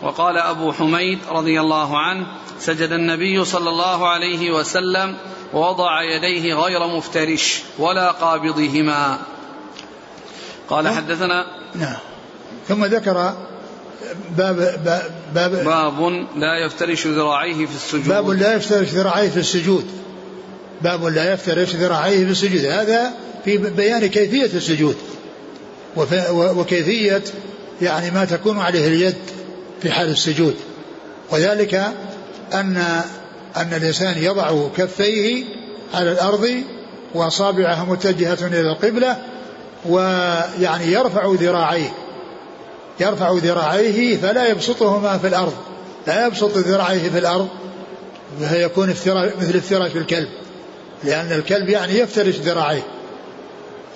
[0.02, 2.26] وقال أبو حميد رضي الله عنه
[2.60, 5.16] سجد النبي صلى الله عليه وسلم
[5.54, 9.18] ووضع يديه غير مفترش ولا قابضهما.
[10.68, 11.96] قال حدثنا نعم.
[12.68, 13.34] ثم ذكر
[14.36, 15.02] باب باب
[15.34, 18.08] باب, باب لا يفترش ذراعيه في السجود.
[18.08, 19.90] باب لا يفترش ذراعيه في السجود.
[20.82, 22.64] باب لا يفترش ذراعيه في السجود.
[22.64, 23.12] هذا
[23.44, 24.96] في بيان كيفية السجود.
[26.30, 27.22] وكيفية
[27.82, 29.37] يعني ما تكون عليه اليد.
[29.82, 30.54] في حال السجود.
[31.30, 31.74] وذلك
[32.54, 33.02] أن
[33.56, 35.44] أن الإنسان يضع كفيه
[35.94, 36.62] على الأرض
[37.14, 39.16] وأصابعه متجهة إلى القبلة
[39.86, 41.92] ويعني يرفع ذراعيه.
[43.00, 45.54] يرفع ذراعيه فلا يبسطهما في الأرض.
[46.06, 47.48] لا يبسط ذراعيه في الأرض.
[48.40, 50.28] يكون افتراش مثل افتراش الكلب.
[51.04, 52.82] لأن الكلب يعني يفترش ذراعيه.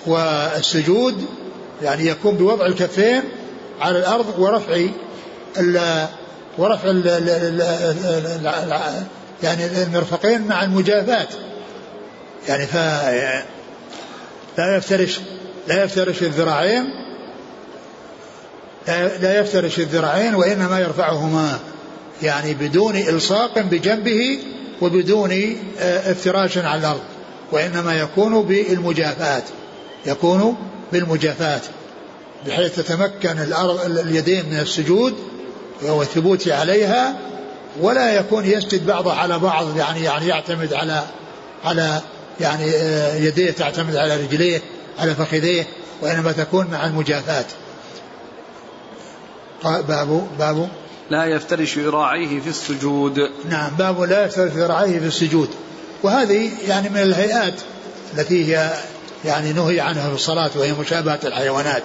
[0.05, 1.25] والسجود
[1.81, 3.21] يعني يكون بوضع الكفين
[3.81, 4.85] على الأرض ورفع
[6.57, 6.89] ورفع
[9.43, 11.27] يعني المرفقين مع المجافاة
[12.47, 12.75] يعني ف
[14.57, 15.19] لا يفترش
[15.67, 16.85] لا يفترش الذراعين.
[19.21, 21.59] لا يفترش الذراعين وإنما يرفعهما.
[22.23, 24.39] يعني بدون إلصاق بجنبه
[24.81, 25.31] وبدون
[25.79, 27.01] آه، افتراش على الأرض.
[27.51, 29.43] وإنما يكون بالمجافاة
[30.05, 30.57] يكون
[30.91, 31.61] بالمجافاة
[32.47, 35.15] بحيث تتمكن الأرض اليدين من السجود
[35.89, 37.15] والثبوت عليها
[37.81, 41.03] ولا يكون يسجد بعضه على بعض يعني يعني يعتمد على
[41.65, 42.01] على
[42.39, 44.61] يعني آه، يديه تعتمد على رجليه
[44.99, 45.67] على فخذيه
[46.01, 47.45] وإنما تكون مع المجافاة
[49.63, 50.69] باب باب.
[51.09, 53.19] لا يفترش ذراعيه في السجود.
[53.49, 55.49] نعم باب لا يفترش ذراعيه في السجود.
[56.03, 57.53] وهذه يعني من الهيئات
[58.17, 58.73] التي هي
[59.25, 61.83] يعني نهي عنها في الصلاة وهي مشابهة الحيوانات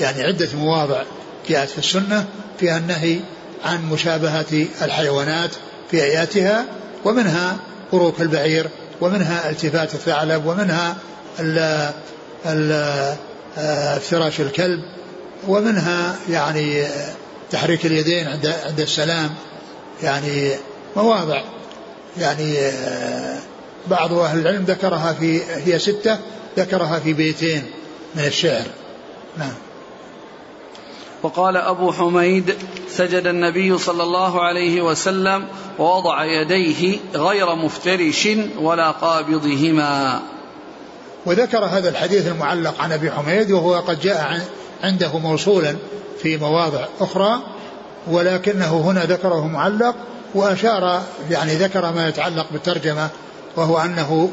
[0.00, 1.02] يعني عدة مواضع.
[1.48, 2.26] جاءت في السنة
[2.60, 3.20] فيها النهي
[3.64, 5.50] عن مشابهة الحيوانات
[5.90, 6.64] في هيئاتها
[7.04, 7.56] ومنها
[7.92, 8.68] قروك البعير
[9.00, 10.96] ومنها التفات الثعلب ومنها
[13.96, 14.80] افتراش الكلب
[15.48, 16.82] ومنها يعني
[17.50, 19.30] تحريك اليدين عند عند السلام.
[20.02, 20.50] يعني
[20.96, 21.42] مواضع.
[22.18, 22.54] يعني
[23.90, 26.18] بعض أهل العلم ذكرها في هي ستة
[26.58, 27.62] ذكرها في بيتين
[28.14, 28.64] من الشعر.
[29.38, 29.52] نعم.
[31.22, 32.54] وقال أبو حميد
[32.88, 35.46] سجد النبي صلى الله عليه وسلم
[35.78, 38.28] ووضع يديه غير مفترش
[38.60, 40.20] ولا قابضهما.
[41.26, 44.40] وذكر هذا الحديث المعلق عن أبي حميد وهو قد جاء
[44.82, 45.76] عنده موصولا
[46.22, 47.42] في مواضع أخرى
[48.10, 49.94] ولكنه هنا ذكره معلق
[50.34, 53.08] وأشار يعني ذكر ما يتعلق بالترجمة
[53.56, 54.30] وهو أنه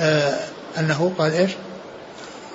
[0.00, 0.38] آه
[0.78, 1.50] أنه قال إيش؟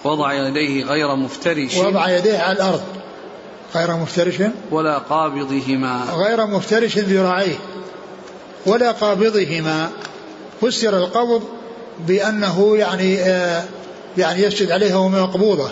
[0.04, 1.78] وضع يديه غير مفترش.
[1.78, 2.82] وضع يديه على الأرض.
[3.76, 4.36] غير مفترش؟
[4.72, 6.06] ولا قابضهما.
[6.14, 7.56] غير مفترش ذراعيه
[8.66, 9.90] ولا قابضهما.
[10.62, 11.44] فسر القبض
[12.08, 13.64] بأنه يعني آه
[14.18, 15.70] يعني يسجد عليها وهي مقبوضة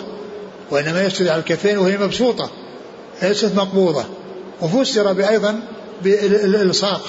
[0.70, 2.50] وإنما يسجد على الكفين وهي مبسوطة
[3.22, 4.04] ليست مقبوضة.
[4.62, 5.60] وفسر بأيضا
[6.02, 7.00] بالإلصاق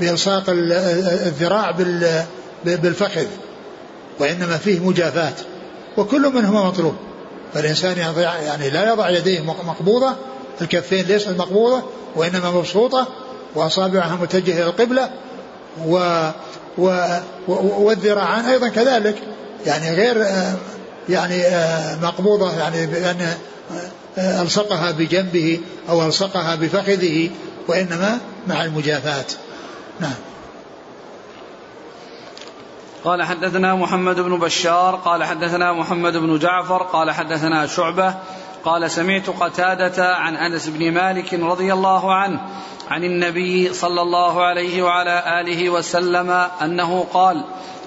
[0.00, 1.70] بإلصاق الذراع
[2.64, 3.26] بالفخذ
[4.18, 5.34] وإنما فيه مجافاة
[5.96, 6.94] وكل منهما مطلوب.
[7.54, 7.98] فالإنسان
[8.46, 10.12] يعني لا يضع يديه مقبوضة
[10.60, 11.82] الكفين ليست مقبوضة
[12.16, 13.06] وإنما مبسوطة
[13.54, 15.10] وأصابعها متجهة إلى القبلة
[15.86, 16.28] و
[16.78, 17.06] و
[17.58, 19.14] والذراعان أيضا كذلك
[19.66, 20.26] يعني غير
[21.08, 21.42] يعني
[22.02, 23.34] مقبوضة يعني بأن
[24.18, 27.30] ألصقها بجنبه أو ألصقها بفخذه
[27.68, 29.24] وإنما مع المجافاة.
[30.00, 30.14] نعم.
[33.04, 38.14] قال حدثنا محمد بن بشار قال حدثنا محمد بن جعفر قال حدثنا شعبة
[38.64, 42.40] قال سمعت قتادة عن أنس بن مالك رضي الله عنه
[42.90, 46.30] عن النبي صلى الله عليه وعلى آله وسلم
[46.62, 47.44] أنه قال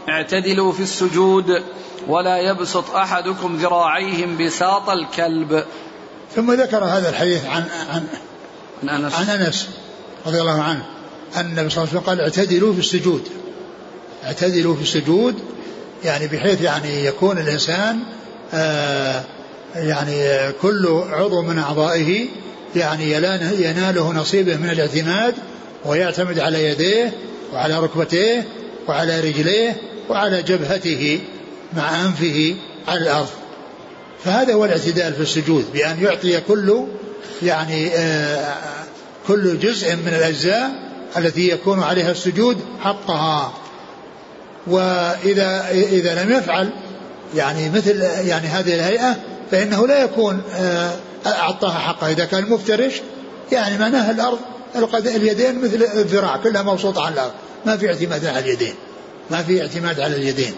[0.10, 1.64] اعتدلوا في السجود
[2.08, 5.64] ولا يبسط أحدكم ذراعيهم بساط الكلب.
[6.36, 8.08] ثم ذكر هذا الحديث عن عن
[8.84, 9.70] عن أنس, عن أنس
[10.26, 10.86] رضي الله عنه.
[11.36, 13.43] أن النبي صلى الله عليه وسلم قال اعتدلوا في السجود.
[14.26, 15.36] اعتدلوا في السجود
[16.04, 18.00] يعني بحيث يعني يكون الإنسان
[18.54, 19.24] آه
[19.76, 22.28] يعني كل عضو من أعضائه
[22.76, 23.12] يعني
[23.60, 25.36] يناله نصيبه من الاعتماد
[25.86, 27.14] ويعتمد على يديه
[27.54, 28.48] وعلى ركبتيه
[28.88, 29.76] وعلى رجليه
[30.10, 31.20] وعلى جبهته
[31.74, 32.56] مع أنفه
[32.88, 33.30] على الأرض.
[34.24, 36.84] فهذا هو الاعتدال في السجود بأن يعطي كل
[37.44, 38.56] يعني آه
[39.28, 40.72] كل جزء من الأجزاء
[41.18, 43.54] التي يكون عليها السجود حقها.
[44.68, 46.70] وإذا إذا لم يفعل
[47.36, 49.16] يعني مثل يعني هذه الهيئة
[49.52, 50.92] فإنه لا يكون آه،
[51.26, 53.02] أعطاها حقها إذا كان مفترش
[53.52, 54.40] يعني معناها الأرض
[55.08, 57.32] اليدين مثل الذراع كلها مبسوطة على الأرض.
[57.66, 58.74] ما في اعتماد على اليدين.
[59.32, 60.54] ما في اعتماد على اليدين.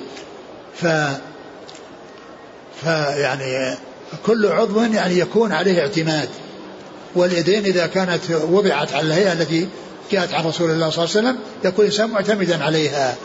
[0.75, 0.87] ف
[2.83, 3.77] فيعني
[4.25, 6.29] كل عضو يعني يكون عليه اعتماد.
[7.15, 9.67] واليدين إذا كانت وضعت على الهيئة التي
[10.11, 13.15] جاءت عن رسول الله صلى الله عليه وسلم يكون الإنسان معتمدا عليها.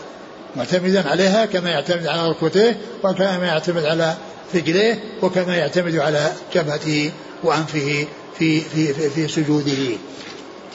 [0.55, 4.15] معتمدا عليها كما يعتمد على ركبتيه وكما يعتمد على
[4.55, 7.11] رجليه وكما يعتمد على جبهته
[7.43, 8.07] وأنفه
[8.39, 9.97] في في في, في سجوده.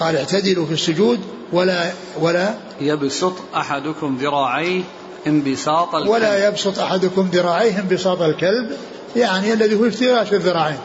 [0.00, 1.20] قال اعتدلوا في السجود
[1.52, 4.82] ولا ولا يبسط أحدكم ذراعيه
[5.26, 6.10] انبساط الكلب.
[6.10, 8.70] ولا يبسط أحدكم ذراعيه انبساط الكلب
[9.16, 10.78] يعني الذي هو افتراش الذراعين.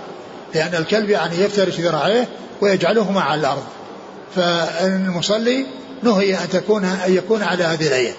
[0.55, 2.27] لأن الكلب يعني يفترش ذراعيه
[2.61, 3.63] ويجعلهما على الأرض.
[4.35, 5.65] فالمصلي
[6.03, 8.13] نهي أن تكون أن يكون على هذه الهيئه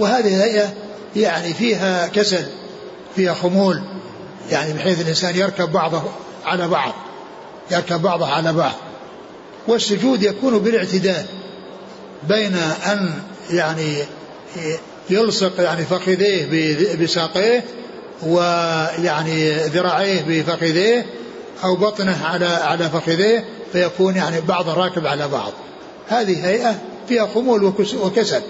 [0.00, 0.74] وهذه الهيئة
[1.16, 2.44] يعني فيها كسل
[3.16, 3.82] فيها خمول
[4.50, 6.02] يعني بحيث الإنسان يركب بعضه
[6.44, 6.92] على بعض
[7.70, 8.74] يركب بعضه على بعض.
[9.68, 11.26] والسجود يكون بالاعتدال
[12.28, 12.54] بين
[12.86, 13.96] أن يعني
[15.10, 16.46] يلصق يعني فخذيه
[16.96, 17.64] بساقيه
[18.22, 21.06] ويعني ذراعيه بفخذيه
[21.64, 25.52] أو بطنه على على فخذيه فيكون يعني بعض راكب على بعض.
[26.08, 26.78] هذه هيئة
[27.08, 27.64] فيها خمول
[28.02, 28.42] وكسل.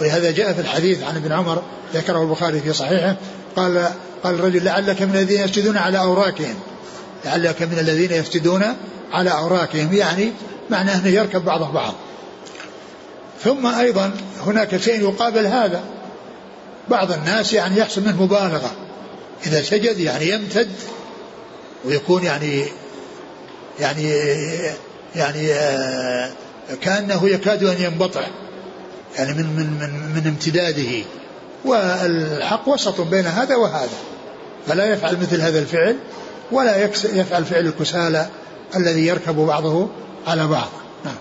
[0.00, 1.62] ولهذا جاء في الحديث عن ابن عمر
[1.94, 3.16] ذكره البخاري في صحيحه
[3.56, 3.88] قال
[4.24, 6.54] قال الرجل لعلك من الذين يسجدون على أوراكهم
[7.24, 8.62] لعلك من الذين يفتدون
[9.12, 10.32] على أوراكهم يعني
[10.70, 11.94] معناه أنه يركب بعضه بعض.
[13.44, 14.10] ثم أيضا
[14.46, 15.84] هناك شيء يقابل هذا.
[16.88, 18.72] بعض الناس يعني يحصل منه مبالغة.
[19.46, 20.70] إذا سجد يعني يمتد
[21.84, 22.64] ويكون يعني
[23.80, 24.10] يعني
[25.16, 26.30] يعني آه،
[26.80, 28.30] كأنه يكاد أن ينبطح.
[29.18, 31.04] يعني من من من, من امتداده.
[31.64, 33.98] والحق وسط بين هذا وهذا.
[34.66, 35.96] فلا يفعل مثل هذا الفعل
[36.52, 38.28] ولا يفعل فعل الكسالى
[38.76, 39.88] الذي يركب بعضه
[40.26, 40.68] على بعض.
[41.04, 41.14] نعم.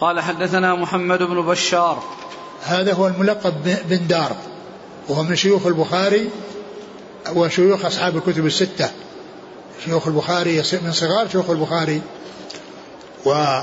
[0.00, 2.02] قال حدثنا محمد بن بشار.
[2.64, 3.54] هذا هو الملقب
[3.88, 4.36] بن دار
[5.08, 6.28] وهو من شيوخ البخاري
[7.34, 8.90] وشيوخ أصحاب الكتب الستة.
[9.84, 12.02] شيوخ البخاري من صغار شيوخ البخاري
[13.24, 13.60] و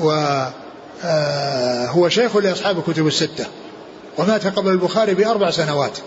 [0.00, 0.44] و
[1.88, 3.46] هو شيخ لأصحاب الكتب الستة
[4.18, 5.98] ومات قبل البخاري بأربع سنوات.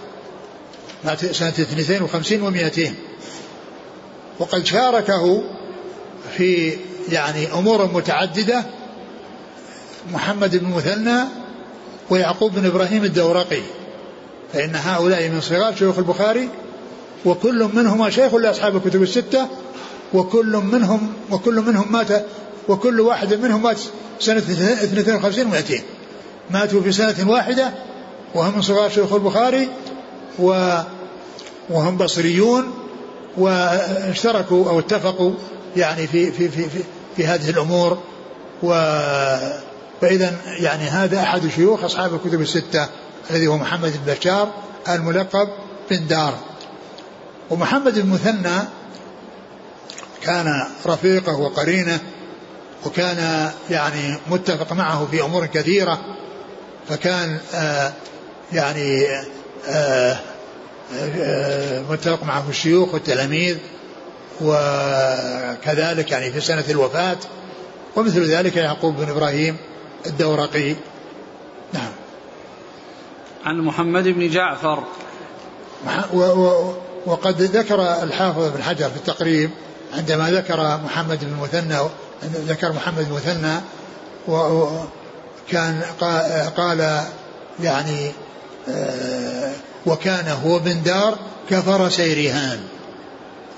[1.06, 2.90] مات سنة 52 و200
[4.40, 5.44] وقد شاركه
[6.38, 6.78] في
[7.10, 8.64] يعني أمور متعددة
[10.12, 11.20] محمد بن مثنى
[12.10, 13.62] ويعقوب بن إبراهيم الدورقي.
[14.54, 16.50] فإن هؤلاء من صغار شيوخ البخاري
[17.26, 19.48] وكل منهما شيخ لأصحاب الكتب الستة
[20.14, 22.26] وكل منهم وكل منهم مات
[22.72, 23.80] وكل واحد منهم مات
[24.20, 25.82] سنة 52 و200
[26.52, 27.72] ماتوا في سنة واحدة
[28.36, 29.68] وهم من صغار شيوخ البخاري
[30.40, 30.78] و
[31.70, 32.74] وهم بصريون
[33.38, 35.32] واشتركوا أو اتفقوا
[35.78, 36.84] يعني في في في في,
[37.16, 37.98] في هذه الأمور.
[38.64, 38.74] و
[40.02, 42.88] فإذا يعني هذا أحد شيوخ أصحاب الكتب الستة
[43.32, 44.52] الذي هو محمد بن بشار
[44.90, 45.50] الملقب
[45.92, 46.34] بن دار.
[47.50, 48.60] ومحمد بن مثنى
[50.22, 52.00] كان رفيقه وقرينه
[52.86, 56.00] وكان يعني متفق معه في أمور كثيرة
[56.90, 57.94] فكان آه
[58.54, 59.06] يعني
[59.68, 60.18] آه
[60.96, 63.58] آه متفق معه الشيوخ والتلاميذ
[64.42, 67.18] وكذلك يعني في سنة الوفاة
[67.96, 69.58] ومثل ذلك يعقوب بن إبراهيم
[70.06, 70.76] الدورقي.
[71.74, 71.92] نعم.
[73.46, 74.84] عن محمد بن جعفر.
[77.06, 79.50] وقد ذكر الحافظ بن حجر في التقريب
[79.94, 81.78] عندما ذكر محمد بن المثنى
[82.24, 83.62] ذكر محمد بن المثنى
[84.28, 85.82] وكان
[86.58, 87.04] قال
[87.60, 88.12] يعني
[88.70, 89.54] آه،
[89.86, 91.18] وكان هو بن دار
[91.50, 92.60] كفر سيرهان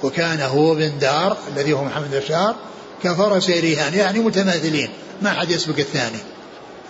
[0.04, 2.56] وكان هو بن دار الذي هو محمد بشار
[3.04, 4.90] كفرس ريهان يعني متماثلين.
[5.22, 6.18] ما حد يسبق الثاني.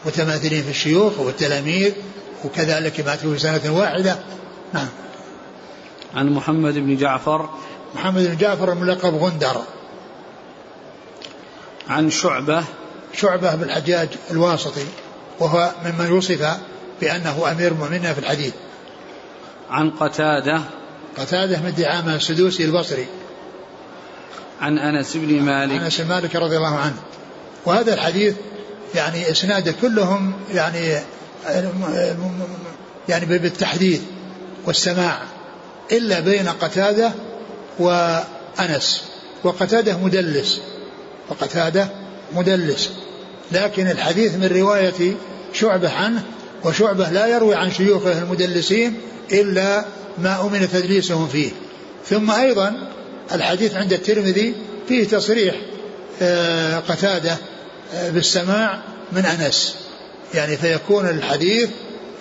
[0.05, 1.93] متماثلين في الشيوخ والتلاميذ
[2.45, 4.19] وكذلك ماتوا في سنة واحدة.
[4.73, 4.87] نعم.
[6.15, 7.49] عن محمد بن جعفر.
[7.95, 9.61] محمد بن جعفر الملقب غندر.
[11.89, 12.63] عن شعبة.
[13.13, 14.85] شعبة بن الحجاج الواسطي
[15.39, 16.57] وهو ممن وصف
[17.01, 18.53] بأنه أمير المؤمنين في الحديث.
[19.69, 20.61] عن قتادة.
[21.17, 23.05] قتادة بن دعامة السدوسي البصري.
[24.61, 25.81] عن أنس بن مالك.
[25.81, 26.95] أنس بن مالك رضي الله عنه.
[27.65, 28.35] وهذا الحديث
[28.95, 30.99] يعني إسناده كلهم يعني
[33.09, 34.01] يعني بالتحديث
[34.65, 35.19] والسماع
[35.91, 37.11] إلا بين قتادة
[37.79, 39.03] وأنس.
[39.43, 40.61] وقتادة مدلس.
[41.29, 41.89] وقتادة
[42.33, 42.89] مدلس.
[43.51, 45.13] لكن الحديث من رواية
[45.53, 46.23] شعبة عنه
[46.63, 48.97] وشعبة لا يروي عن شيوخه المدلسين
[49.31, 49.85] إلا
[50.17, 51.51] ما أمن تدليسهم فيه.
[52.09, 52.89] ثم أيضا
[53.33, 54.55] الحديث عند الترمذي
[54.87, 55.55] فيه تصريح
[56.21, 57.37] آه، قتادة
[57.93, 59.75] آه، بالسماع من أنس.
[60.33, 61.69] يعني فيكون الحديث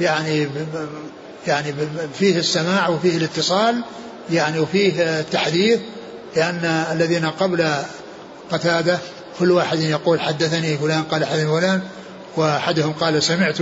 [0.00, 0.48] يعني
[1.46, 1.74] يعني
[2.18, 3.82] فيه السماع وفيه الاتصال
[4.30, 5.80] يعني وفيه التحديث
[6.36, 7.74] لأن الذين قبل
[8.52, 8.98] قتادة
[9.38, 11.82] كل واحد يقول حدثني فلان قال حدثني فلان
[12.36, 13.58] وأحدهم قال سمعت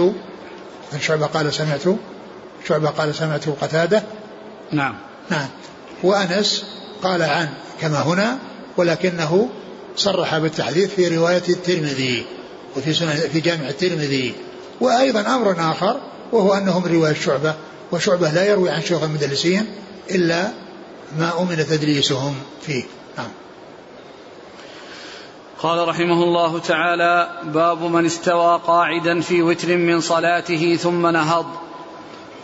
[1.01, 1.82] شعبة قال سمعت
[2.68, 4.03] شعبة قال سمعت قتادة.
[4.72, 4.95] نعم.
[5.30, 5.49] نعم.
[6.03, 6.64] وأنس
[7.03, 7.49] قال عن
[7.80, 8.38] كما هنا
[8.76, 9.49] ولكنه
[9.97, 12.26] صرح بالتحديث في رواية الترمذي
[12.76, 14.34] وفي سنن في جامع الترمذي.
[14.80, 16.01] وأيضا أمر آخر
[16.32, 17.55] وهو أنه من رواية شعبة
[17.93, 19.66] وشعبة لا يروي عن شيوخ المدلسين
[20.11, 20.49] إلا
[21.18, 22.34] ما أمن تدليسهم
[22.66, 22.84] فيه.
[23.18, 23.28] نعم.
[25.62, 31.46] قال رحمه الله تعالى باب من استوى قاعدا في وتر من صلاته ثم نهض.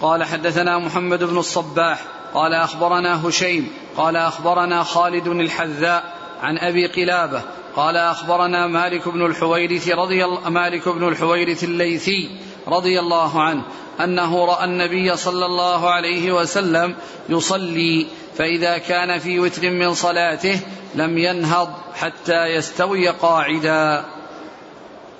[0.02, 2.04] قال حدثنا محمد بن الصباح.
[2.34, 3.72] قال أخبرنا هشيم.
[3.96, 7.42] قال أخبرنا خالد الحذاء عن أبي قلابة.
[7.76, 12.30] قال أخبرنا مالك بن الحويرث رضي مالك بن الحويرث الليثي
[12.68, 13.62] رضي الله عنه
[14.00, 16.94] أنه رأى النبي صلى الله عليه وسلم
[17.28, 18.06] يصلي
[18.38, 20.60] فإذا كان في وتر من صلاته
[20.94, 24.04] لم ينهض حتى يستوي قاعدا.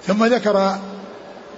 [0.07, 0.79] ثم ذكر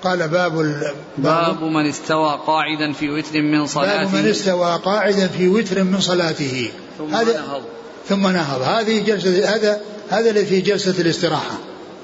[0.02, 0.84] قال باب.
[1.18, 4.04] باب من استوى قاعدا في وتر من صلاته.
[4.04, 6.70] باب من استوى قاعدا في وتر من صلاته.
[6.98, 7.62] ثم هذا نهض.
[8.08, 8.62] ثم نهض.
[8.62, 9.80] هذه جلسة هذا
[10.10, 11.58] هذا الذي في جلسة الاستراحة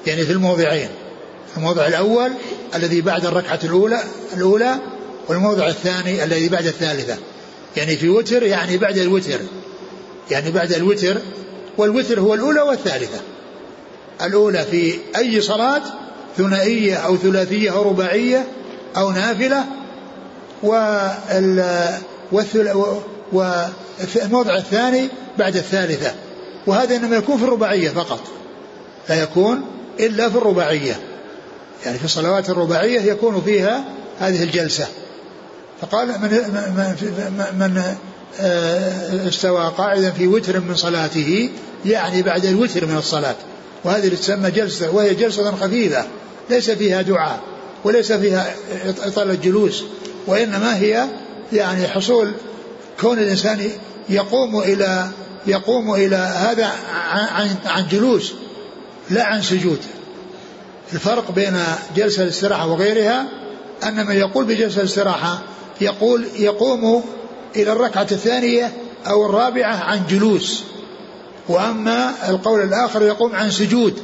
[0.07, 0.89] يعني في الموضعين.
[1.57, 2.31] الموضع الأول
[2.75, 3.99] الذي بعد الركعة الأولى
[4.37, 4.75] الأولى
[5.27, 7.17] والموضع الثاني الذي بعد الثالثة.
[7.77, 9.39] يعني في وتر يعني بعد الوتر.
[10.31, 11.17] يعني بعد الوتر
[11.77, 13.21] والوتر هو الأولى والثالثة.
[14.21, 15.81] الأولى في أي صلاة
[16.37, 18.47] ثنائية أو ثلاثية أو رباعية
[18.97, 19.65] أو نافلة
[23.31, 25.07] والموضع الثاني
[25.37, 26.13] بعد الثالثة.
[26.67, 28.19] وهذا إنما يكون في الرباعية فقط
[29.09, 29.61] لا يكون
[29.99, 30.99] إلا في الرباعية.
[31.85, 33.83] يعني في الصلوات الرباعية يكون فيها
[34.19, 34.87] هذه الجلسة.
[35.81, 36.29] فقال من,
[37.59, 37.83] من,
[38.39, 41.49] آه، استوى قاعدا في وتر من صلاته
[41.85, 43.35] يعني بعد الوتر من الصلاة.
[43.83, 46.05] وهذه تسمى جلسة وهي جلسة خفيفة
[46.49, 47.39] ليس فيها دعاء
[47.83, 48.55] وليس فيها
[49.05, 49.83] إطالة جلوس
[50.27, 51.05] وإنما هي
[51.53, 52.31] يعني حصول
[53.01, 53.69] كون الإنسان
[54.09, 55.07] يقوم إلى
[55.47, 56.71] يقوم إلى هذا
[57.11, 58.33] عن عن جلوس
[59.09, 59.79] لا عن سجود.
[60.93, 61.57] الفرق بين
[61.95, 63.25] جلسة الاستراحة وغيرها
[63.83, 65.41] أن من يقول بجلسة الاستراحة
[65.81, 67.03] يقول يقوم
[67.55, 68.73] إلى الركعة الثانية
[69.07, 70.63] أو الرابعة عن جلوس.
[71.49, 74.01] وأما القول الآخر يقوم عن سجود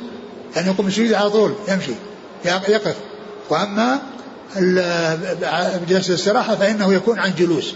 [0.56, 1.92] يعني يقوم السجود على طول يمشي
[2.46, 2.96] يقف.
[3.50, 4.00] وأما
[5.90, 7.74] جلسة الاستراحة فإنه يكون عن جلوس.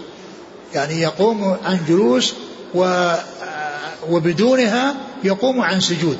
[0.73, 2.33] يعني يقوم عن جلوس
[2.75, 3.13] و
[4.09, 6.17] وبدونها يقوم عن سجود.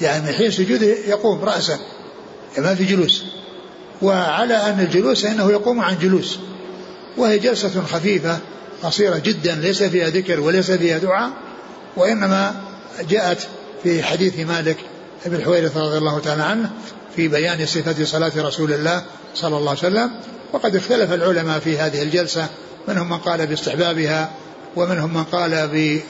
[0.00, 1.78] يعني من حين سجوده يقوم رأسا
[2.58, 3.24] ما في جلوس.
[4.02, 6.38] وعلى أن الجلوس فإنه يقوم عن جلوس.
[7.16, 8.38] وهي جلسة خفيفة
[8.82, 11.30] قصيرة جدا ليس فيها ذكر وليس فيها دعاء
[11.96, 12.54] وإنما
[13.08, 13.48] جاءت
[13.82, 14.76] في حديث مالك
[15.26, 16.70] بن حويرث رضي الله تعالى عنه
[17.16, 19.02] في بيان صفة صلاة رسول الله
[19.34, 20.10] صلى الله عليه وسلم.
[20.52, 22.46] وقد اختلف العلماء في هذه الجلسة
[22.88, 24.30] منهم من قال باستحبابها
[24.76, 25.50] ومنهم من قال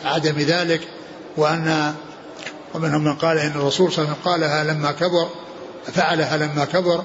[0.05, 0.81] بعدم ذلك
[1.37, 1.95] وأن
[2.75, 5.29] ومنهم من قال إن الرسول صلى الله عليه وسلم قالها لما كبر
[5.93, 7.05] فعلها لما كبر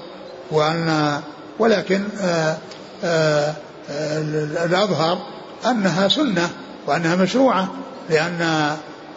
[0.50, 1.20] وأن
[1.58, 2.58] ولكن آآ
[3.04, 3.54] آآ
[3.90, 5.18] الأظهر
[5.66, 6.50] أنها سنة
[6.86, 7.68] وأنها مشروعة
[8.10, 8.42] لأن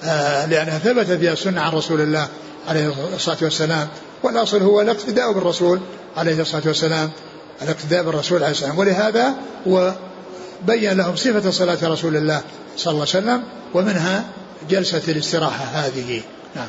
[0.04, 2.28] آه، لأنها ثبت فيها السنة عن رسول الله
[2.68, 3.88] عليه الصلاة والسلام.
[4.24, 5.80] والأصل هو الاقتداء بالرسول
[6.18, 7.12] عليه الصلاة والسلام
[7.62, 9.36] الاقتداء بالرسول عليه الصلاة والسلام ولهذا
[9.66, 12.42] وبين لهم صفة صلاة رسول الله
[12.78, 13.44] صلى الله عليه وسلم
[13.74, 14.26] ومنها
[14.70, 16.22] جلسة الاستراحة هذه.
[16.56, 16.68] نعم.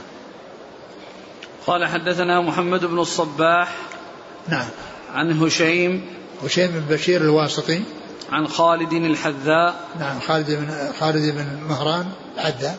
[1.67, 3.77] قال حدثنا محمد بن الصباح
[4.49, 4.67] نعم.
[5.15, 6.05] عن هشيم
[6.45, 7.83] هشيم بن بشير الواسطي.
[8.33, 9.75] عن خالد الحذاء.
[10.01, 12.07] نعم خالد بن خالد بن مهران
[12.37, 12.79] الحذاء.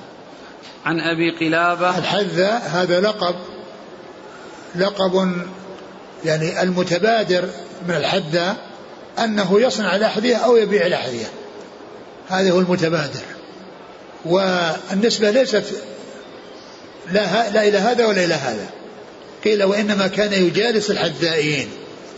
[0.86, 1.98] عن أبي قلابة.
[1.98, 3.36] الحذاء هذا لقب
[4.76, 5.42] لقب
[6.26, 7.50] يعني المتبادر
[7.88, 8.56] من الحذاء
[9.20, 11.28] أنه يصنع الأحذية أو يبيع الأحذية.
[12.30, 13.22] هذا هو المتبادر.
[14.26, 15.64] والنسبة ليست
[17.12, 18.70] لا, لا إلى هذا ولا إلى هذا.
[19.44, 21.70] قيل وإنما كان يجالس الحذائين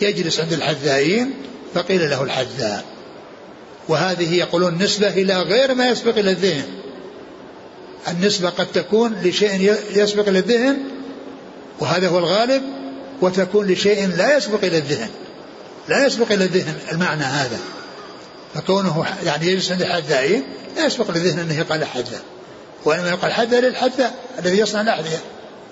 [0.02, 1.34] يجلس عند الحذائين
[1.74, 2.86] فقيل له الحذاء.
[3.90, 6.68] وهذه يقولون نسبة إلى غير ما يسبق إلى الذهن
[8.08, 10.78] النسبة قد تكون لشيء يسبق إلى الذهن
[11.80, 12.62] وهذا هو الغالب
[13.22, 15.10] وتكون لشيء لا يسبق إلى الذهن
[15.90, 17.60] لا يسبق إلى الذهن المعنى هذا.
[18.56, 20.44] فكونه يعني يجلس عند الحذائين
[20.78, 22.22] لا يسبق للذهن أنه يقال حذاء
[22.86, 25.18] وإنما يقال حذاء للحذاء الذي يصنع الأحذية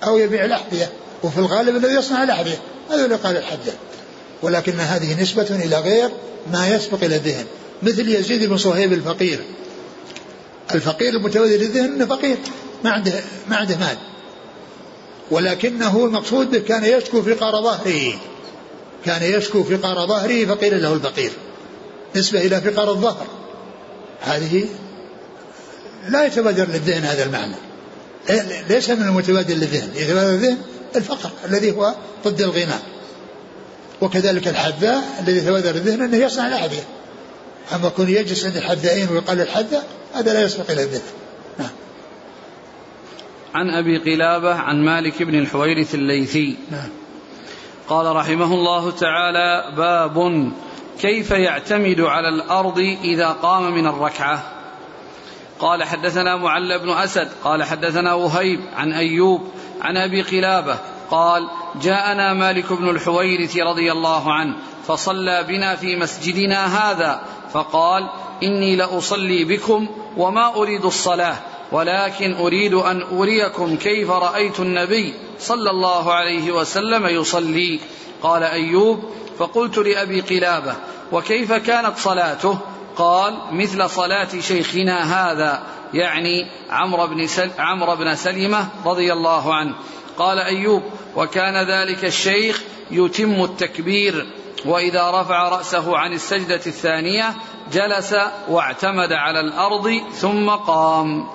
[0.04, 0.90] أو يبيع الأحذية
[1.22, 2.58] وفي الغالب الذي يصنع الأحذية
[2.90, 3.76] هذا اللي قال الحذاء.
[4.42, 6.10] ولكن هذه نسبة إلى غير
[6.52, 7.44] ما يسبق إلى الذهن
[7.82, 9.40] مثل يزيد بن صهيب الفقير.
[10.74, 12.36] الفقير المتوذر الذهن إنه فقير
[12.84, 13.12] ما عنده
[13.48, 13.96] ما عنده مال.
[15.30, 18.14] ولكنه المقصود به كان يشكو فقار ظهره.
[19.04, 21.30] كان يشكو فقار ظهره فقيل له الفقير.
[22.16, 23.26] نسبة إلى فقار الظهر.
[24.20, 24.66] هذه
[26.08, 27.56] لا يتبادر للذهن هذا المعنى.
[28.68, 30.58] ليس من المتبادل للذهن يتبادل للذهن
[30.96, 32.97] الفقر الذي هو ضد الغنى
[34.00, 36.82] وكذلك الحذاء الذي يتبادل للذهن أنه يصنع الاحذيه
[37.74, 41.02] أما يكون يجلس عند الحذائين ويقال الحذاء هذا لا يسبق إلى الذهن.
[41.58, 41.70] نعم.
[43.54, 46.56] عن أبي قلابة عن مالك بن الحويرث الليثي.
[46.70, 46.88] نعم.
[47.88, 50.48] قال رحمه الله تعالى باب
[51.00, 54.52] كيف يعتمد على الأرض إذا قام من الركعة.
[55.58, 59.48] قال حدثنا معل بن أسد قال حدثنا وهيب عن أيوب
[59.80, 60.78] عن أبي قلابة
[61.10, 61.48] قال
[61.82, 64.54] جاءنا مالك بن الحويرث رضي الله عنه
[64.86, 67.20] فصلى بنا في مسجدنا هذا
[67.52, 68.08] فقال
[68.42, 71.36] إني لأصلي بكم وما أريد الصلاة
[71.72, 77.80] ولكن أريد أن أريكم كيف رأيت النبي صلى الله عليه وسلم يصلي.
[78.22, 79.04] قال أيوب
[79.38, 80.74] فقلت لأبي قلابة
[81.12, 82.58] وكيف كانت صلاته؟
[82.96, 85.62] قال مثل صلاة شيخنا هذا
[85.94, 87.26] يعني عمرو بن
[87.58, 89.74] عمرو بن سلمة رضي الله عنه.
[90.18, 90.82] قال أيوب
[91.16, 94.26] وكان ذلك الشيخ يتم التكبير
[94.64, 97.34] وإذا رفع رأسه عن السجدة الثانية
[97.72, 98.14] جلس
[98.48, 101.28] واعتمد على الأرض ثم قام.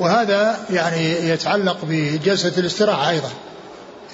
[0.00, 3.30] وهذا يعني يتعلق بجلسة الاستراحة أيضا.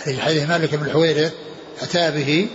[0.06, 1.32] يعني حديث مالك بن الحويرث
[1.82, 2.48] أتى به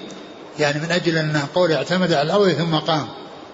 [0.59, 3.07] يعني من أجل انه قول اعتمد على الأرض ثم قام.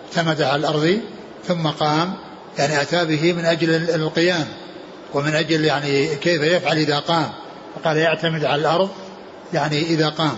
[0.06, 1.00] اعتمد على الأرض
[1.48, 2.14] ثم قام.
[2.58, 4.48] يعني أتى به من أجل القيام
[5.14, 7.32] ومن أجل يعني كيف يفعل إذا قام.
[7.86, 8.90] فقال يعتمد على الأرض
[9.54, 10.38] يعني إذا قام.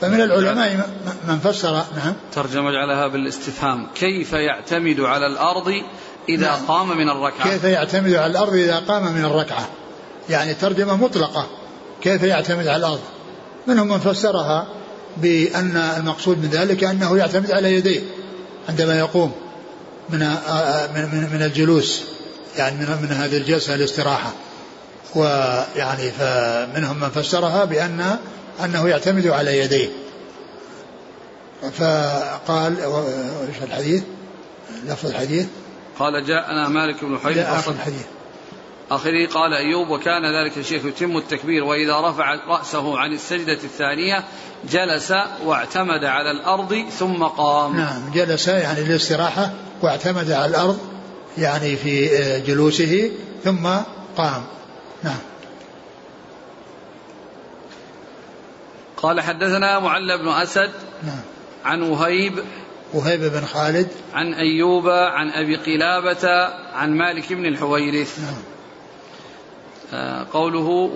[0.00, 0.90] فمن العلماء
[1.28, 2.14] من فسر نعم.
[2.34, 3.86] ترجمة جعلها بالاستفهام.
[3.94, 5.72] كيف يعتمد على الأرض
[6.28, 6.66] إذا نعم.
[6.68, 9.68] قام من الركعة؟ كيف يعتمد على الأرض إذا قام من الركعة؟
[10.30, 11.46] يعني ترجمة مطلقة.
[12.02, 13.00] كيف يعتمد على الأرض؟
[13.66, 14.66] منهم من فسرها
[15.16, 18.00] بأن المقصود من ذلك أنه يعتمد على يديه
[18.68, 19.32] عندما يقوم
[20.08, 20.18] من
[20.94, 22.02] من من الجلوس
[22.56, 24.32] يعني من من هذه الجلسة الاستراحة.
[25.16, 28.18] ويعني فمنهم من فسرها بأن
[28.64, 29.88] أنه يعتمد على يديه.
[31.72, 32.80] فقال
[33.48, 34.02] إيش الحديث؟
[34.86, 35.46] لفظ الحديث.
[35.98, 37.38] قال جاءنا مالك بن حيث.
[37.38, 38.04] آخر الحديث.
[38.90, 44.24] آخره قال أيوب وكان ذلك الشيخ يتم التكبير وإذا رفع رأسه عن السجدة الثانية
[44.70, 45.12] جلس
[45.44, 47.76] واعتمد على الأرض ثم قام.
[47.76, 49.50] نعم جلس يعني للاستراحة
[49.82, 50.78] واعتمد على الأرض
[51.38, 52.08] يعني في
[52.46, 53.10] جلوسه
[53.44, 53.68] ثم
[54.16, 54.44] قام.
[55.02, 55.18] نعم.
[58.96, 60.70] قال حدثنا معل بن أسد
[61.02, 61.20] نعم.
[61.64, 62.44] عن وهيب
[62.94, 63.88] وهيب بن خالد.
[64.14, 66.28] عن أيوب عن أبي قلابة
[66.74, 68.18] عن مالك بن الحويرث.
[68.18, 68.42] نعم.
[69.92, 70.90] آه، قوله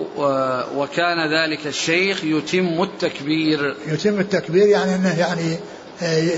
[0.75, 3.75] وكان ذلك الشيخ يتم التكبير.
[3.87, 5.57] يتم التكبير يعني إنه يعني
[6.01, 6.29] آه،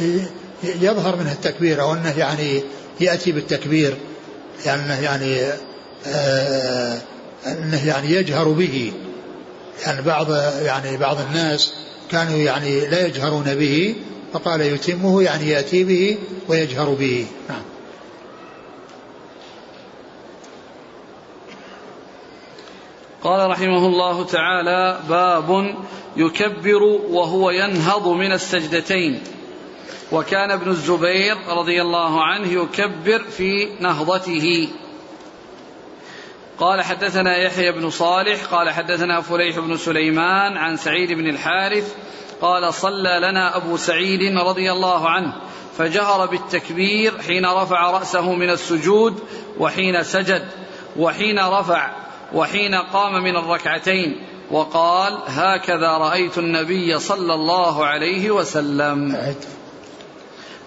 [0.63, 2.63] يظهر منه التكبير أو إنه يعني
[2.99, 3.97] يأتي بالتكبير.
[4.65, 5.51] يعني إنه يعني
[7.51, 8.93] أنه يعني يجهر به.
[9.85, 10.31] يعني بعض
[10.61, 11.73] يعني بعض الناس
[12.11, 13.95] كانوا يعني لا يجهرون به
[14.33, 16.17] فقال يتمه يعني يأتي به
[16.47, 17.27] ويجهر به.
[17.49, 17.61] نعم.
[23.23, 25.75] قال رحمه الله تعالى باب
[26.17, 29.21] يكبر وهو ينهض من السجدتين.
[30.11, 34.69] وكان ابن الزبير رضي الله عنه يكبر في نهضته.
[36.59, 41.95] قال حدثنا يحيى بن صالح قال حدثنا فليح بن سليمان عن سعيد بن الحارث
[42.41, 45.33] قال صلى لنا أبو سعيد رضي الله عنه
[45.77, 49.19] فجهر بالتكبير حين رفع رأسه من السجود
[49.59, 50.47] وحين سجد
[50.97, 51.91] وحين رفع
[52.33, 59.15] وحين قام من الركعتين وقال هكذا رأيت النبي صلى الله عليه وسلم.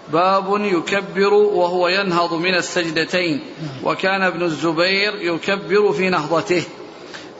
[0.09, 3.43] باب يكبر وهو ينهض من السجدتين
[3.83, 6.63] وكان ابن الزبير يكبر في نهضته.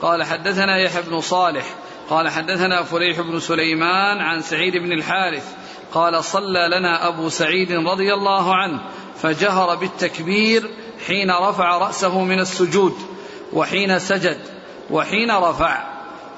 [0.02, 1.66] قال حدثنا يحيى بن صالح
[2.10, 5.56] قال حدثنا فريح بن سليمان عن سعيد بن الحارث
[5.94, 8.82] قال صلى لنا أبو سعيد رضي الله عنه
[9.16, 10.70] فجهر بالتكبير
[11.08, 12.94] حين رفع رأسه من السجود
[13.54, 14.38] وحين سجد
[14.92, 15.84] وحين رفع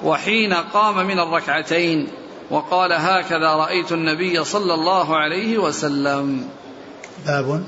[0.02, 2.08] وحين قام من الركعتين.
[2.50, 6.48] وقال هكذا رأيت النبي صلى الله عليه وسلم.
[7.26, 7.64] باب.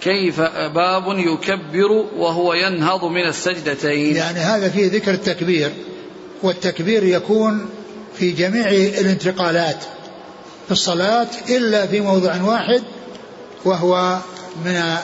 [0.00, 0.40] كيف
[0.74, 4.16] باب يكبر وهو ينهض من السجدتين.
[4.16, 5.72] يعني هذا فيه ذكر التكبير
[6.42, 7.68] والتكبير يكون
[8.18, 8.68] في جميع
[9.00, 9.84] الانتقالات
[10.66, 12.82] في الصلاة إلا في موضع واحد
[13.64, 14.18] وهو
[14.64, 14.96] من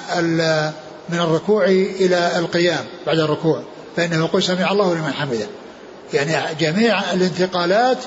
[1.08, 3.62] من الركوع إلى القيام بعد الركوع
[3.96, 5.46] فإنه يقول سمع الله لمن حمده.
[6.14, 7.98] يعني جميع الانتقالات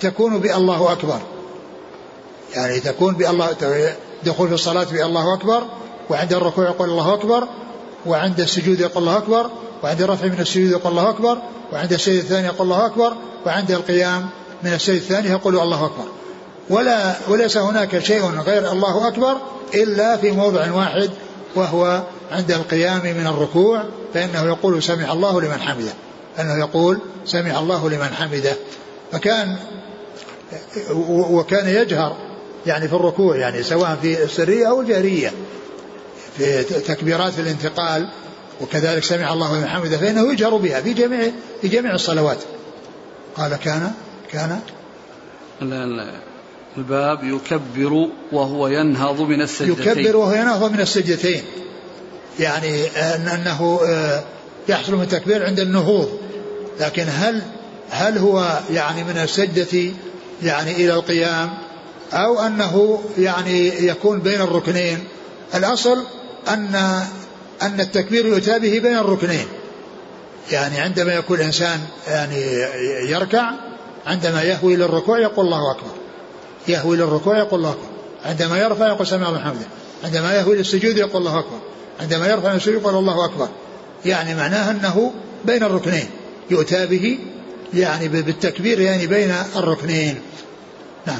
[0.00, 1.18] تكون بالله أكبر.
[2.54, 3.54] يعني تكون بالله
[4.24, 5.62] دخول في الصلاة بالله أكبر
[6.10, 7.48] وعند الركوع يقول الله أكبر
[8.06, 9.50] وعند السجود يقول الله أكبر
[9.82, 11.38] وعند الرفع من السجود يقول الله أكبر
[11.72, 13.12] وعند السجد الثاني يقول الله أكبر
[13.46, 14.28] وعند القيام
[14.62, 16.04] من السجد الثاني يقول الله أكبر.
[16.70, 19.36] ولا وليس هناك شيء غير الله أكبر
[19.74, 21.10] إلا في موضع واحد
[21.54, 23.84] وهو عند القيام من الركوع
[24.14, 25.92] فإنه يقول سمع الله لمن حمده.
[26.38, 28.56] أنه يقول سمع الله لمن حمده.
[29.12, 29.56] فكان
[31.10, 32.16] وكان يجهر
[32.66, 35.32] يعني في الركوع يعني سواء في السرية أو الجهرية
[36.36, 38.08] في تكبيرات الانتقال
[38.60, 41.30] وكذلك سمع الله لمن حمده فإنه يجهر بها في جميع
[41.60, 42.38] في جميع الصلوات.
[43.36, 43.92] قال كان
[44.32, 44.60] كان
[46.76, 49.98] الباب يكبر وهو ينهض من السجدتين.
[49.98, 51.42] يكبر وهو ينهض من السجدتين.
[52.38, 54.22] يعني أنه آه،
[54.68, 56.18] يحصل من التكبير عند النهوض.
[56.80, 57.42] لكن هل
[57.90, 59.92] هل هو يعني من السجدة
[60.42, 61.50] يعني إلى القيام
[62.12, 65.04] أو أنه يعني يكون بين الركنين؟
[65.54, 66.04] الأصل
[66.48, 66.74] أن
[67.62, 69.46] أن التكبير يؤتى به بين الركنين.
[70.50, 72.42] يعني عندما يكون الإنسان يعني
[73.10, 73.50] يركع
[74.06, 75.90] عندما يهوي للركوع يقول الله أكبر.
[76.68, 77.88] يهوي للركوع يقول الله أكبر.
[78.24, 79.66] عندما يرفع يقول سمع الله حمده.
[80.04, 81.58] عندما يهوي للسجود يقول الله أكبر.
[82.00, 83.48] عندما يرفع السجود يقول الله أكبر.
[84.04, 85.12] يعني معناه أنه
[85.44, 86.10] بين الركنين
[86.50, 87.18] يؤتى به
[87.74, 90.20] يعني بالتكبير يعني بين الركنين.
[91.06, 91.18] نعم.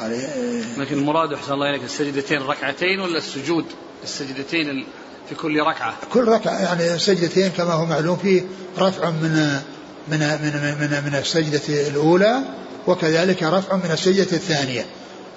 [0.00, 0.62] قال إيه.
[0.78, 3.64] لكن المراد أحسن الله إليك السجدتين ركعتين ولا السجود؟
[4.04, 4.86] السجدتين
[5.28, 5.94] في كل ركعة.
[6.12, 8.42] كل ركعة يعني السجدتين كما هو معلوم فيه
[8.78, 9.60] رفع من
[10.08, 12.38] من من من, من السجدة الأولى
[12.86, 14.86] وكذلك رفع من السجدة الثانية.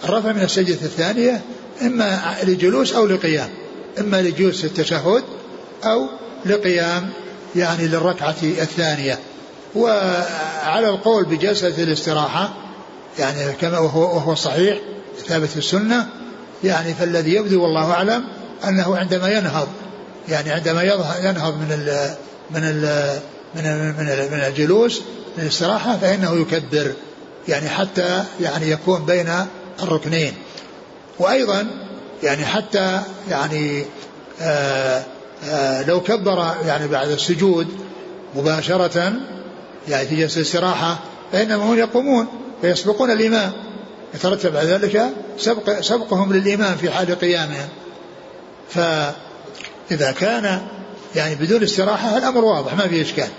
[0.04, 1.42] الرفع من السجدة الثانية
[1.82, 3.50] إما لجلوس أو لقيام.
[4.00, 5.24] إما لجلوس التشهد
[5.84, 6.08] أو
[6.46, 7.10] لقيام
[7.56, 9.20] يعني للركعة الثانية.
[9.76, 12.54] وعلى القول بجلسة الاستراحة
[13.20, 14.78] يعني كما وهو, وهو صحيح
[15.28, 16.08] ثابت في السنة
[16.64, 18.24] يعني فالذي يبدو والله أعلم
[18.68, 19.68] أنه عندما ينهض
[20.30, 20.84] يعني عندما
[21.24, 22.16] ينهض من ال
[22.52, 23.10] من ال
[23.56, 25.02] من ال من, ال من الجلوس
[25.38, 26.94] من الاستراحة فإنه يكبر
[27.48, 29.30] يعني حتى يعني يكون بين
[29.84, 30.34] الركنين.
[31.20, 31.68] وأيضا
[32.24, 33.86] يعني حتى يعني
[34.42, 35.04] آآ
[35.50, 37.68] آآ لو كبر يعني بعد السجود
[38.36, 39.14] مباشرة
[39.88, 41.00] يعني في جلسة الاستراحة
[41.32, 42.28] فإنهم هم يقومون
[42.62, 43.52] فيسبقون الإمام.
[44.16, 47.68] يترتب على ذلك سبق سبقهم للإمام في حال قيامهم.
[48.70, 50.62] فإذا كان
[51.16, 53.30] يعني بدون استراحة الأمر واضح ما في إشكال.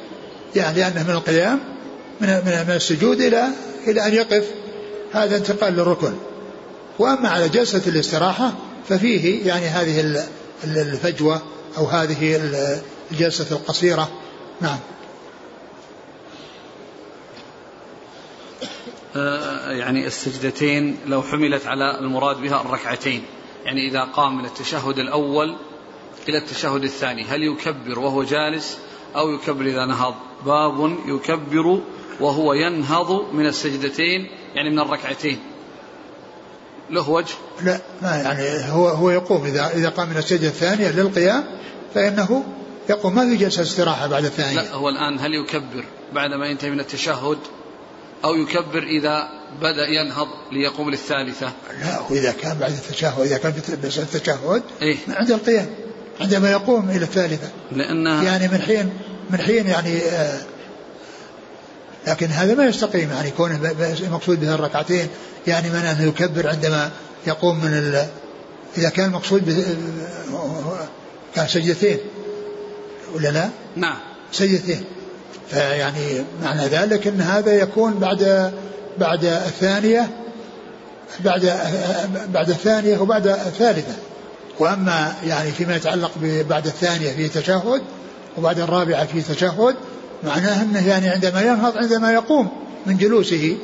[0.56, 1.60] يعني لأنه من القيام
[2.20, 3.48] من من السجود إلى
[3.86, 4.44] إلى أن يقف.
[5.12, 6.14] هذا انتقال للركن.
[6.98, 8.52] وأما على جلسة الاستراحة
[8.88, 10.24] ففيه يعني هذه
[10.64, 11.42] الفجوة
[11.78, 12.40] أو هذه
[13.12, 14.10] الجلسة القصيرة.
[14.60, 14.78] نعم.
[19.66, 23.22] يعني السجدتين لو حملت على المراد بها الركعتين.
[23.64, 25.56] يعني إذا قام من التشهد الأول
[26.28, 27.24] إلى التشهد الثاني.
[27.24, 28.78] هل يكبر وهو جالس
[29.16, 30.14] أو يكبر إذا نهض؟
[30.46, 31.80] باب يكبر
[32.20, 35.38] وهو ينهض من السجدتين يعني من الركعتين.
[36.90, 41.44] له وجه؟ لا ما يعني هو هو يقوم إذا إذا قام من السجدة الثانية للقيام
[41.94, 42.44] فإنه
[42.90, 43.14] يقوم.
[43.14, 44.60] ما في جلسة استراحة بعد الثانية.
[44.60, 47.38] لا هو الآن هل يكبر بعدما ينتهي من التشهد؟
[48.24, 49.28] أو يكبر إذا
[49.60, 51.52] بدأ ينهض ليقوم للثالثة.
[51.80, 53.68] لا وإذا كان بعد التشهد إذا كان في
[54.02, 55.66] التشهد إيه؟ عند القيام
[56.20, 57.48] عندما يقوم إلى الثالثة.
[57.72, 58.90] لأنها يعني من حين
[59.30, 60.40] من حين يعني آه
[62.06, 65.08] لكن هذا ما يستقيم يعني كونه المقصود به الركعتين.
[65.46, 66.90] يعني من أنه يكبر عندما
[67.26, 68.06] يقوم من ال
[68.78, 69.64] إذا كان المقصود
[71.34, 71.98] كان سجدتين.
[73.14, 73.96] ولا لا؟ نعم.
[74.32, 74.84] سجدتين.
[75.50, 78.52] فيعني معنى ذلك إن هذا يكون بعد
[78.98, 80.10] بعد الثانية
[81.24, 81.52] بعد
[82.32, 83.94] بعد الثانية وبعد الثالثة.
[84.58, 86.10] وأما يعني فيما يتعلق
[86.48, 87.82] بعد الثانية في تشهد
[88.38, 89.74] وبعد الرابعة في تشهد
[90.24, 92.48] معناه إنه يعني عندما ينهض عندما يقوم
[92.86, 93.56] من جلوسه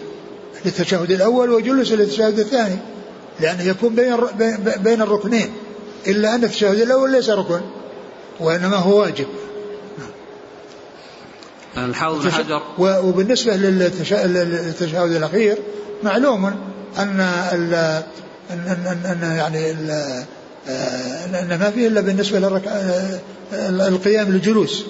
[0.64, 2.79] للتشهد الأول وجلوسه للتشهد الثاني.
[3.41, 4.16] لأنه يكون بين
[4.77, 5.53] بين الركنين.
[6.07, 7.61] إلا أن التشهد الأول ليس ركن
[8.41, 9.27] وإنما هو واجب.
[11.77, 15.59] الحافظ بن حجر وبالنسبة للتشهد الأخير
[16.03, 16.45] معلوم
[16.99, 17.21] أن
[17.53, 17.75] ال
[18.51, 19.91] أن, أن, أن يعني ال
[21.35, 22.71] أن ما فيه إلا بالنسبة للركع
[23.53, 24.85] القيام للجلوس.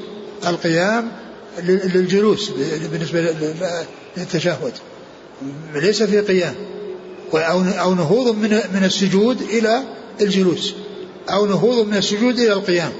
[0.46, 1.10] القيام
[1.62, 2.50] للجلوس
[2.92, 3.34] بالنسبة
[4.16, 4.72] للتشهد.
[5.74, 6.54] ليس في قيام.
[7.34, 9.82] أو أو نهوض من من السجود إلى
[10.20, 10.74] الجلوس.
[11.30, 12.92] أو نهوض من السجود إلى القيام.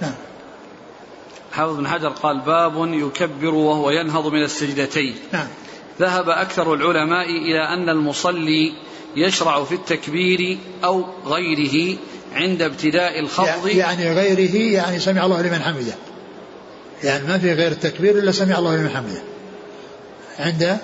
[0.00, 0.14] نعم.
[1.58, 5.16] حافظ بن حجر قال باب يكبر وهو ينهض من السجدتين.
[5.32, 5.46] نعم.
[6.00, 8.72] ذهب أكثر العلماء إلى أن المصلي
[9.16, 11.98] يشرع في التكبير أو غيره
[12.34, 13.68] عند ابتداء الخفض.
[13.68, 15.94] يعني غيره يعني سمع الله لمن حمده.
[17.04, 19.22] يعني ما في غير التكبير إلا سمع الله لمن حمده.
[20.38, 20.78] عند؟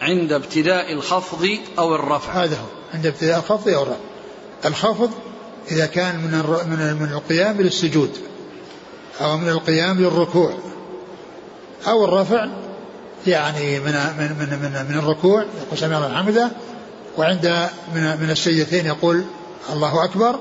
[0.00, 2.44] عند ابتداء الخفض أو الرفع.
[2.44, 2.94] هذا هو.
[2.94, 4.00] عند ابتداء الخفض أو الرفع.
[4.64, 5.10] الخفض
[5.70, 6.32] إذا كان من
[7.00, 8.18] من القيام للسجود.
[9.20, 10.52] أو من القيام للركوع
[11.86, 12.48] أو الرفع
[13.26, 16.50] يعني من من من من, من الركوع يقول سمع الله حمده
[17.18, 19.24] وعند من من السجدتين يقول
[19.72, 20.38] الله أكبر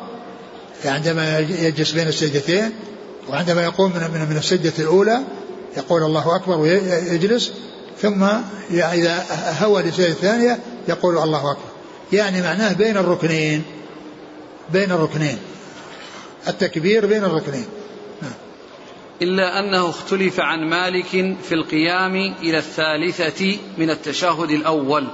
[0.86, 2.72] عندما يجلس بين السجدتين
[3.30, 5.22] وعندما يقوم من من من السجدة الأولى
[5.78, 7.52] يقول الله أكبر ويجلس
[8.02, 8.24] ثم
[8.72, 9.26] إذا
[9.62, 11.64] هوى للسجدة الثانية يقول الله أكبر
[12.14, 13.64] يعني معناه بين الركنين
[14.74, 15.38] بين الركنين
[16.48, 17.66] التكبير بين الركنين.
[19.22, 25.08] إلا أنه اختلف عن مالك في القيام إلى الثالثة من التشهد الأول.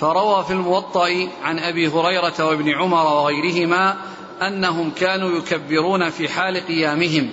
[0.00, 3.96] فروى في الموطأ عن أبي هريرة وابن عمر وغيرهما
[4.42, 7.30] أنهم كانوا يكبرون في حال قيامهم.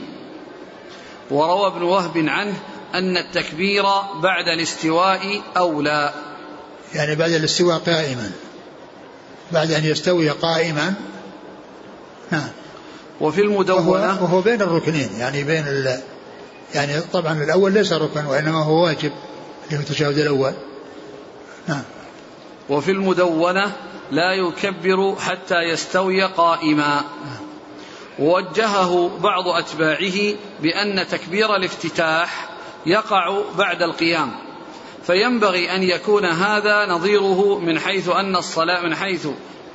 [1.32, 2.54] وروى ابن وهب عنه
[2.96, 3.84] أن التكبير
[4.22, 6.14] بعد الاستواء أولى.
[6.94, 8.32] يعني بعد الاستواء قائما.
[9.52, 10.94] بعد أن يستوي قائما.
[12.32, 12.50] نعم
[13.22, 16.02] وفي المدونة وهو, وهو بين الركنين يعني بين ال
[16.76, 19.12] يعني طبعا الأول ليس ركن وإنما هو واجب
[19.66, 20.54] اللي هو التشهد الأول.
[21.68, 21.84] نعم.
[22.70, 23.72] وفي المدونة
[24.12, 27.02] لا يكبر حتى يستوي قائما.
[28.20, 32.50] ووجهه بعض أتباعه بأن تكبير الافتتاح
[32.86, 34.32] يقع بعد القيام
[35.04, 39.28] فينبغي أن يكون هذا نظيره من حيث أن الصلاة من حيث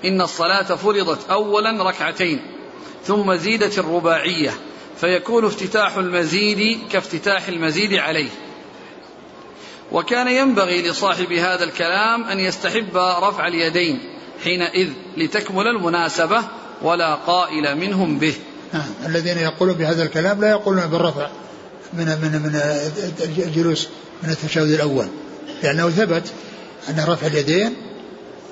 [0.05, 2.41] إن الصلاة فرضت أولا ركعتين.
[3.07, 4.51] ثم زيدت الرباعية
[5.01, 8.31] فيكون افتتاح المزيد كافتتاح المزيد عليه.
[9.93, 13.99] وكان ينبغي لصاحب هذا الكلام أن يستحب رفع اليدين
[14.45, 16.43] حينئذ لتكمل المناسبة
[16.83, 18.35] ولا قائل منهم به.
[19.07, 21.29] الذين يقولون بهذا الكلام لا يقولون بالرفع
[21.93, 22.61] من من من
[23.39, 23.89] الجلوس
[24.23, 25.07] من التشهد الأول
[25.63, 26.33] لأنه ثبت
[26.89, 27.75] أن رفع اليدين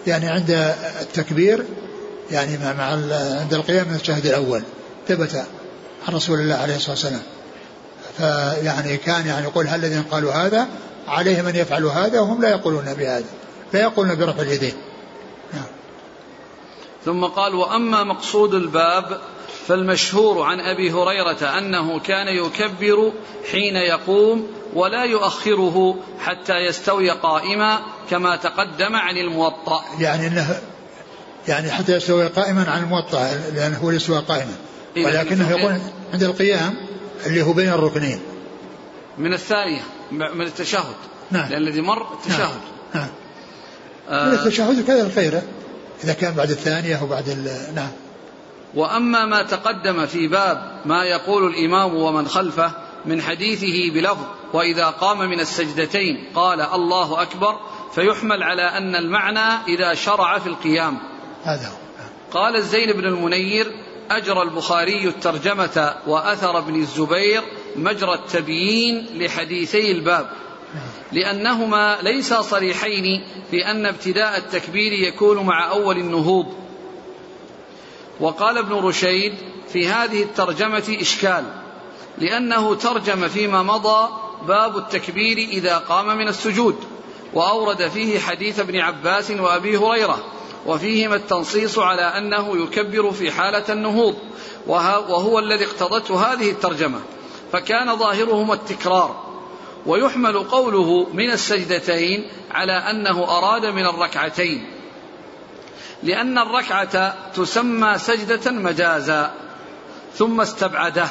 [0.06, 1.64] يعني عند التكبير
[2.30, 2.84] يعني مع, مع
[3.40, 4.62] عند القيام من التشهد الأول.
[5.08, 5.44] ثبت
[6.08, 7.22] عن رسول الله عليه الصلاة والسلام.
[8.16, 10.68] فيعني كان يعني يقول هل الذين قالوا هذا
[11.08, 13.24] عليهم أن يفعلوا هذا وهم لا يقولون بهذا.
[13.72, 14.74] لا يقولون برفع اليدين.
[15.52, 15.64] نعم.
[17.04, 19.20] ثم قال وأما مقصود الباب
[19.66, 23.12] فالمشهور عن أبي هريرة أنه كان يكبر
[23.50, 27.78] حين يقوم ولا يؤخره حتى يستوي قائما
[28.10, 29.84] كما تقدم عن الموطأ.
[29.98, 30.60] يعني إنه
[31.48, 34.54] يعني حتى يستوي قائما عن الموطأ لأنه هو يستوي قائما.
[34.96, 35.78] إيه، ولكنه يقول
[36.12, 36.74] عند القيام
[37.26, 38.20] اللي هو بين الركنين.
[39.18, 39.80] من الثانية
[40.10, 40.96] من التشهد.
[41.32, 41.50] نعم.
[41.50, 42.50] لأن الذي مر التشهد نعم,
[42.94, 43.08] نعم.
[44.08, 44.28] آه.
[44.28, 45.42] من التشهد كذا الخيرة
[46.04, 47.28] إذا كان بعد الثانية وبعد
[47.74, 47.90] نعم.
[48.74, 52.72] وأما ما تقدم في باب ما يقول الإمام ومن خلفه
[53.06, 57.56] من حديثه بلفظ وإذا قام من السجدتين قال الله أكبر
[57.94, 60.98] فيحمل على أن المعنى إذا شرع في القيام.
[61.44, 61.82] هذا هو.
[62.32, 63.72] قال الزين بن المنير
[64.10, 67.42] أجرى البخاري الترجمة وأثر ابن الزبير
[67.76, 70.30] مجرى التبيين لحديثي الباب.
[71.12, 76.46] لأنهما ليسا صريحين في ان ابتداء التكبير يكون مع أول النهوض.
[78.20, 79.34] وقال ابن رشيد
[79.68, 81.44] في هذه الترجمة إشكال
[82.18, 84.08] لأنه ترجم فيما مضى
[84.48, 86.76] باب التكبير إذا قام من السجود
[87.34, 90.24] وأورد فيه حديث ابن عباس وأبي هريرة.
[90.66, 94.16] وفيهما التنصيص على أنه يكبر في حالة النهوض
[94.66, 97.00] وهو الذي اقتضته هذه الترجمة
[97.52, 99.32] فكان ظاهرهما التكرار
[99.86, 104.66] ويحمل قوله من السجدتين على أنه أراد من الركعتين
[106.02, 109.34] لأن الركعة تسمى سجدة مجازا
[110.14, 111.08] ثم استبعده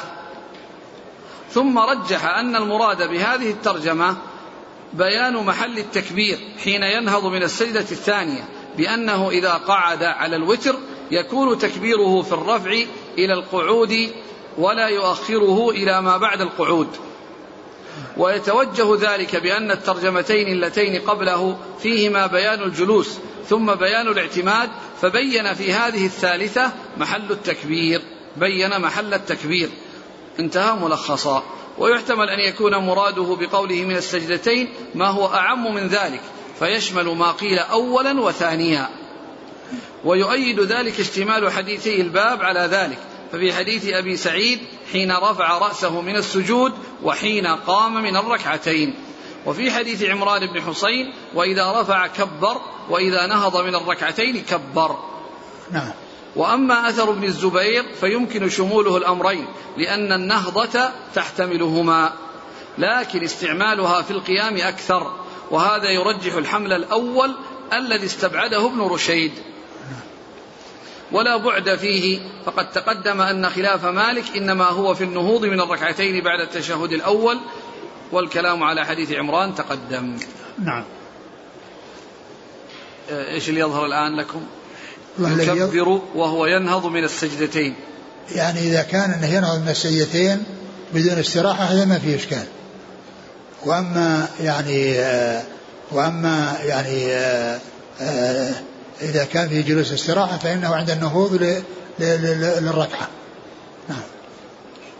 [1.50, 4.16] ثم رجح أن المراد بهذه الترجمة
[4.92, 8.44] بيان محل التكبير حين ينهض من السجدة الثانية
[8.78, 10.74] بأنه إذا قعد على الوتر
[11.10, 12.70] يكون تكبيره في الرفع
[13.18, 14.10] إلى القعود
[14.58, 16.88] ولا يؤخره إلى ما بعد القعود.
[18.16, 23.18] ويتوجه ذلك بأن الترجمتين اللتين قبله فيهما بيان الجلوس
[23.48, 24.70] ثم بيان الاعتماد
[25.00, 28.02] فبين في هذه الثالثة محل التكبير
[28.36, 29.68] بين محل التكبير.
[30.38, 31.42] انتهى ملخصا.
[31.78, 36.20] ويحتمل أن يكون مراده بقوله من السجدتين ما هو أعم من ذلك.
[36.62, 38.88] فيشمل ما قيل أولا وثانيا.
[40.04, 42.98] ويؤيد ذلك اشتمال حديثي الباب على ذلك.
[43.32, 44.58] ففي حديث أبي سعيد
[44.92, 48.94] حين رفع رأسه من السجود وحين قام من الركعتين.
[49.46, 52.60] وفي حديث عمران بن حصين وإذا رفع كبر
[52.90, 54.98] وإذا نهض من الركعتين كبر.
[55.70, 55.90] نعم.
[56.36, 59.46] وأما أثر ابن الزبير فيمكن شموله الأمرين
[59.76, 62.12] لأن النهضة تحتملهما.
[62.78, 65.21] لكن استعمالها في القيام أكثر.
[65.52, 67.34] وهذا يرجح الحمل الأول
[67.72, 69.32] الذي استبعده ابن رشيد.
[71.12, 76.40] ولا بعد فيه فقد تقدم أن خلاف مالك إنما هو في النهوض من الركعتين بعد
[76.40, 77.40] التشهد الأول
[78.12, 80.16] والكلام على حديث عمران تقدم.
[80.64, 80.84] نعم.
[83.10, 84.42] إيش اللي يظهر الآن لكم؟
[85.18, 87.74] يكبر وهو ينهض من السجدتين.
[88.30, 90.44] يعني إذا كان أنه ينهض من السجدتين
[90.94, 92.46] بدون استراحة هذا ما فيه إشكال.
[93.66, 94.96] وأما يعني
[95.92, 97.12] وأما يعني
[99.02, 101.62] إذا كان في جلوس استراحة فإنه عند النهوض
[101.98, 103.08] للركعة.
[103.88, 104.02] نعم.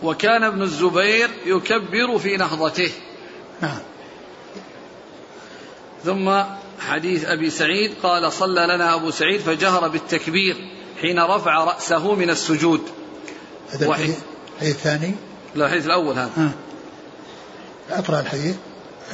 [0.03, 2.91] وكان ابن الزبير يكبر في نهضته.
[3.61, 3.79] نعم.
[6.05, 6.43] ثم
[6.79, 10.55] حديث أبي سعيد قال صلى لنا أبو سعيد فجهر بالتكبير
[11.01, 12.81] حين رفع رأسه من السجود.
[13.71, 14.17] هذا الحديث
[14.61, 15.15] الثاني؟
[15.55, 16.51] لا الحديث الأول هذا.
[17.91, 18.55] أقرأ الحديث.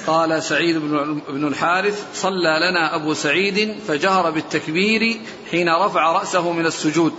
[0.08, 5.20] قال سعيد بن بن الحارث صلى لنا أبو سعيد فجهر بالتكبير
[5.52, 7.14] حين رفع رأسه من السجود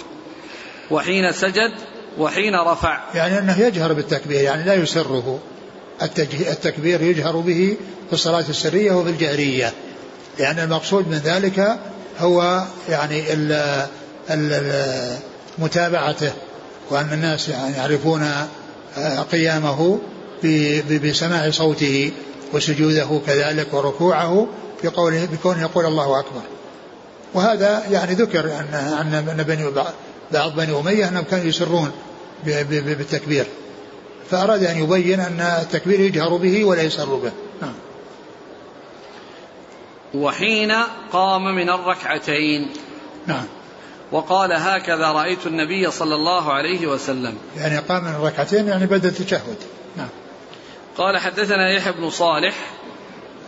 [0.90, 1.72] وحين سجد
[2.18, 3.01] وحين رفع.
[3.14, 5.38] يعني أنه يجهر بالتكبير يعني لا يسره.
[6.32, 7.76] التكبير يجهر به
[8.07, 9.72] في الصلاة السرية وفي الجهرية.
[10.38, 11.78] لأن المقصود من ذلك
[12.18, 13.53] هو يعني ال
[14.30, 15.18] ال
[15.59, 16.32] متابعته
[16.90, 18.22] وأن الناس يعني يعرفون
[18.98, 19.98] آه، قيامه
[21.05, 22.12] بسماع صوته
[22.53, 24.47] وسجوده كذلك وركوعه
[24.84, 26.43] بقوله بكونه يقول الله أكبر.
[27.34, 29.70] وهذا يعني ذكر أن أن بني
[30.32, 31.91] بعض بني أمية أنهم كانوا يسرون
[32.45, 33.47] بالتكبير.
[34.30, 37.32] فأراد أن يبين أن التكبير يجهر به ولا يسر به.
[37.62, 37.74] نعم.
[40.14, 40.72] وحين
[41.12, 42.70] قام من الركعتين.
[43.26, 43.45] نعم.
[44.12, 47.34] وقال هكذا رأيت النبي صلى الله عليه وسلم.
[47.57, 49.57] يعني قام من الركعتين يعني بدأ التشهد.
[49.97, 50.09] نعم.
[51.01, 52.55] قال حدثنا يحيى بن صالح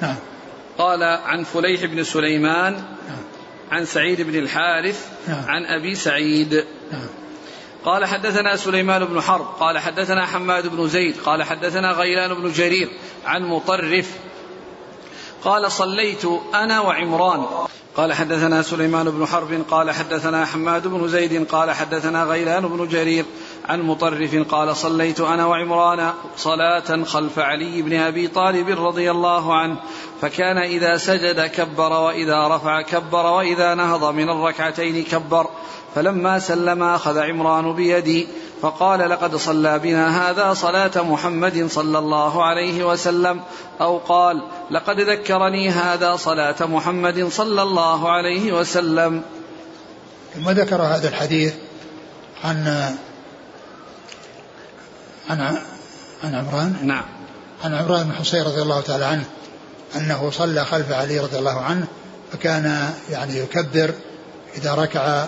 [0.02, 0.16] نعم.
[0.78, 3.22] قال عن فليح بن سليمان نعم.
[3.70, 5.44] عن سعيد بن الحارث نعم.
[5.48, 6.54] عن أبي سعيد.
[6.92, 7.06] نعم.
[7.84, 12.88] قال حدثنا سليمان بن حرب قال حدثنا حماد بن زيد قال حدثنا غيلان بن جرير
[13.26, 14.10] عن مطرف
[15.44, 16.24] قال صليت
[16.54, 17.46] أنا وعمران.
[17.96, 23.24] قال حدثنا سليمان بن حرب قال حدثنا حماد بن زيد قال حدثنا غيلان بن جرير
[23.68, 29.76] عن مطرف قال صليت أنا وعمران صلاة خلف علي بن أبي طالب رضي الله عنه
[30.20, 35.46] فكان إذا سجد كبر وإذا رفع كبر وإذا نهض من الركعتين كبر
[35.94, 38.28] فلما سلم أخذ عمران بيدي
[38.62, 43.40] فقال لقد صلى بنا هذا صلاة محمد صلى الله عليه وسلم
[43.80, 49.22] أو قال لقد ذكرني هذا صلاة محمد صلى الله عليه وسلم.
[50.34, 51.54] ثم ذكر هذا الحديث
[52.44, 52.94] عن
[55.30, 55.58] عن
[56.24, 56.76] عن عمران.
[56.82, 57.04] نعم.
[57.64, 59.24] عن عمران بن حصين رضي الله تعالى عنه
[59.96, 61.86] أنه صلى خلف علي رضي الله عنه
[62.32, 63.94] فكان يعني يكبر
[64.56, 65.26] إذا ركع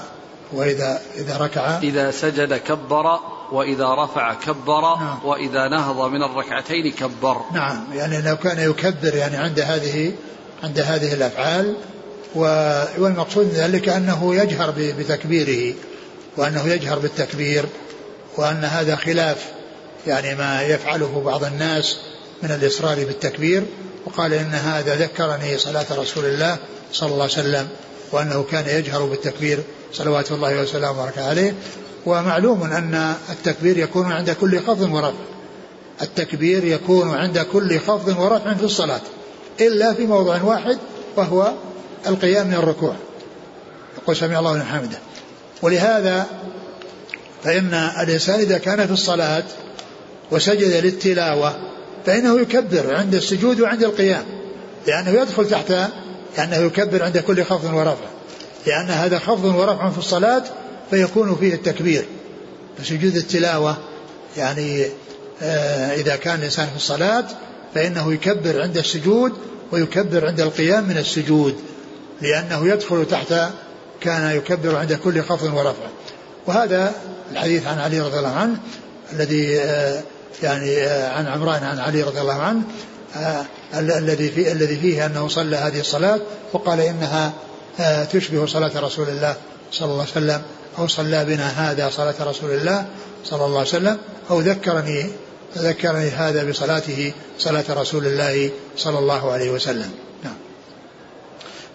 [0.53, 1.79] وإذا إذا ركع.
[1.79, 3.21] إذا سجد كبر
[3.53, 5.19] وإذا رفع كبر نعم.
[5.25, 7.41] وإذا نهض من الركعتين كبر.
[7.53, 10.13] نعم يعني لو كان يكبر يعني عند هذه
[10.65, 11.77] عند هذه الأفعال
[12.35, 15.75] والمقصود من ذلك أنه يجهر بتكبيره
[16.37, 17.67] وأنه يجهر بالتكبير
[18.37, 19.54] وأن هذا خلاف
[20.07, 21.97] يعني ما يفعله بعض الناس
[22.43, 23.65] من الإصرار بالتكبير
[24.07, 26.57] وقال إن هذا ذكرني صلاة رسول الله
[26.93, 27.69] صلى الله عليه وسلم
[28.13, 29.59] وأنه كان يجهر بالتكبير
[29.93, 31.55] صلوات الله وسلامه وبركاته عليه.
[32.07, 35.19] ومعلوم أن التكبير يكون عند كل خفض ورفع.
[36.03, 39.01] التكبير يكون عند كل خفض ورفع في الصلاة
[39.61, 40.79] إلا في موضع واحد
[41.17, 41.53] وهو
[42.07, 42.95] القيام من الركوع.
[44.03, 44.99] يقول سمع الله لمن حمده.
[45.63, 46.27] ولهذا
[47.45, 49.45] فإن الإنسان إذا كان في الصلاة
[50.31, 51.57] وسجد للتلاوة
[52.07, 54.25] فإنه يكبر عند السجود وعند القيام
[54.87, 55.73] لأنه يدخل تحت
[56.39, 58.09] لأنه يكبر عند كل خفض ورفع
[58.67, 60.45] لأن هذا خفض ورفع في الصلاة
[60.91, 62.05] فيكون فيه التكبير.
[62.79, 63.77] فسجود التلاوة
[64.37, 64.87] يعني
[65.43, 67.25] آه إذا كان الإنسان في الصلاة
[67.75, 69.33] فإنه يكبر عند السجود
[69.73, 71.57] ويكبر عند القيام من السجود
[72.23, 73.35] لأنه يدخل تحت
[74.01, 75.87] كان يكبر عند كل خفض ورفع.
[76.47, 76.95] وهذا
[77.33, 78.57] الحديث عن علي رضي الله عنه
[79.13, 80.03] الذي آه
[80.43, 82.63] يعني آه عن عمران عن علي رضي الله عنه
[83.17, 86.21] آه الذي في الذي فيه أنه صلى هذه الصلاة
[86.53, 87.33] وقال إنها
[87.81, 89.37] آه تشبه صلاة رسول الله
[89.73, 90.43] صلى الله عليه وسلم
[90.79, 92.87] أو صلى بنا هذا صلاة رسول الله
[93.25, 93.99] صلى الله عليه وسلم
[94.31, 95.07] أو ذكرني
[95.59, 99.91] ذكرني هذا بصلاته صلاة رسول الله صلى الله عليه وسلم.
[100.25, 100.35] نعم.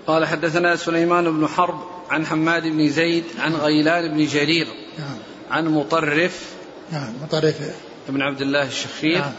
[0.07, 1.79] قال حدثنا سليمان بن حرب
[2.09, 4.67] عن حماد بن زيد عن غيلان بن جرير
[4.99, 5.17] نعم.
[5.51, 6.41] عن مطرف
[6.91, 7.55] نعم مطرف.
[8.09, 9.33] بن عبد الله الشخير نعم.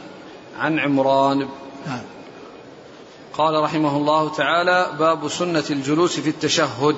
[0.59, 1.39] عن عمران.
[1.87, 2.03] نعم.
[3.35, 6.97] قال رحمه الله تعالى باب سنة الجلوس في التشهد.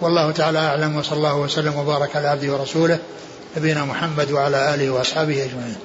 [0.00, 2.98] والله تعالى أعلم وصلى الله وسلم وبارك على عبده ورسوله
[3.56, 5.76] نبينا محمد وعلى آله وأصحابه أجمعين.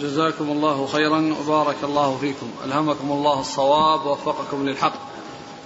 [0.00, 2.50] جزاكم الله خيرا وبارك الله فيكم.
[2.64, 4.94] ألهمكم الله الصواب ووفقكم للحق.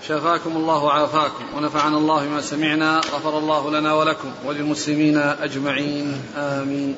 [0.09, 1.45] شفاكم الله وعافاكم.
[1.57, 6.23] ونفعنا الله بما سمعنا غفر الله لنا ولكم وللمسلمين أجمعين.
[6.37, 6.97] آمين.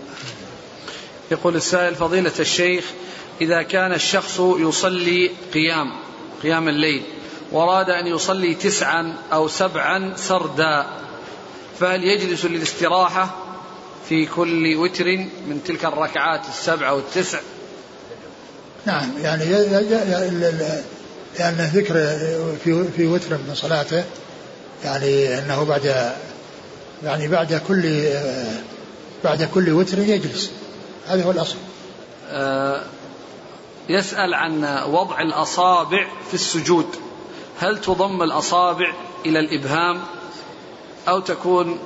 [1.30, 2.84] يقول السائل فضيلة الشيخ
[3.40, 5.92] إذا كان الشخص يصلي قيام
[6.42, 7.02] قيام الليل
[7.52, 10.86] وراد أن يصلي تسعا أو سبعا سردا
[11.80, 13.36] فهل يجلس للاستراحة
[14.08, 15.04] في كل وتر
[15.48, 17.38] من تلك الركعات السبع والتسع
[18.86, 19.44] نعم يعني
[21.38, 21.94] لأن ذكر
[22.64, 24.04] في في وتر من صلاته
[24.84, 26.12] يعني أنه بعد
[27.04, 28.08] يعني بعد كل
[29.24, 30.50] بعد كل وتر يجلس.
[31.10, 31.56] هذا هو الأصل.
[32.30, 32.82] آه
[33.88, 36.86] يسأل عن وضع الأصابع في السجود.
[37.60, 38.94] هل تضم الأصابع
[39.26, 40.00] إلى الإبهام
[41.08, 41.78] أو تكون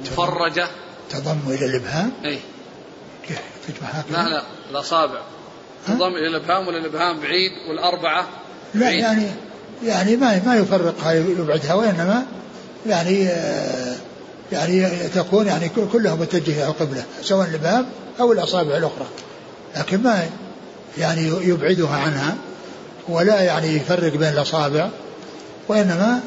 [0.00, 0.68] مفرجة؟
[1.10, 2.38] تضم إلى الإبهام؟ أي
[3.28, 5.20] كيف تجمع هكذا لا لا الأصابع.
[5.86, 8.26] تضم إلى الإبهام ولا الإبهام بعيد والأربعة
[8.74, 9.00] لا بعيد.
[9.00, 9.26] يعني
[9.84, 12.26] يعني ما ما يفرقها يبعدها وإنما
[12.86, 13.96] يعني آه،
[14.52, 17.86] يعني تكون يعني كلها متجهة إلى القبلة سواء الإبهام
[18.20, 19.06] أو الأصابع الأخرى.
[19.76, 20.26] لكن ما
[20.98, 22.36] يعني يبعدها عنها
[23.08, 24.88] ولا يعني يفرق بين الأصابع
[25.68, 26.20] وإنما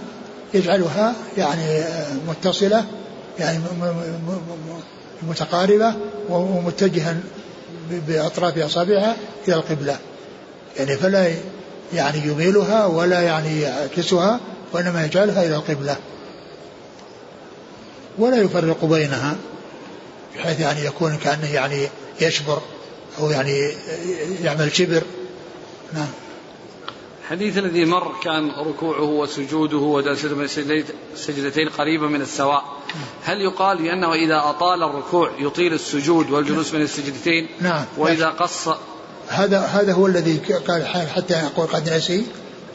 [0.54, 1.84] يجعلها يعني
[2.28, 2.86] متصلة
[3.40, 3.60] يعني
[5.24, 5.94] متقاربة
[6.30, 7.18] ومتجها
[8.08, 9.16] بأطراف أصابعها
[9.48, 9.98] إلى القبلة.
[10.78, 11.32] يعني فلا
[11.94, 14.40] يعني يميلها ولا يعني يعكسها
[14.74, 15.96] وإنما يجعلها إلى القبلة.
[18.20, 19.36] ولا يفرق بينها
[20.36, 21.90] بحيث يعني يكون كأنه يعني
[22.22, 22.62] يشبر
[23.20, 23.72] أو يعني
[24.44, 25.04] يعمل شبر.
[25.94, 26.08] نعم.
[27.22, 30.48] الحديث الذي مر كان ركوعه وسجوده وجلسته من
[31.14, 32.64] السجدتين قريبة من السواء.
[33.24, 37.86] هل يقال بأنه إذا أطال الركوع يطيل السجود والجلوس من السجدتين؟ نعم.
[37.98, 38.68] وإذا قص
[39.28, 42.26] هذا هذا هو الذي قال حتى يقول قد نسي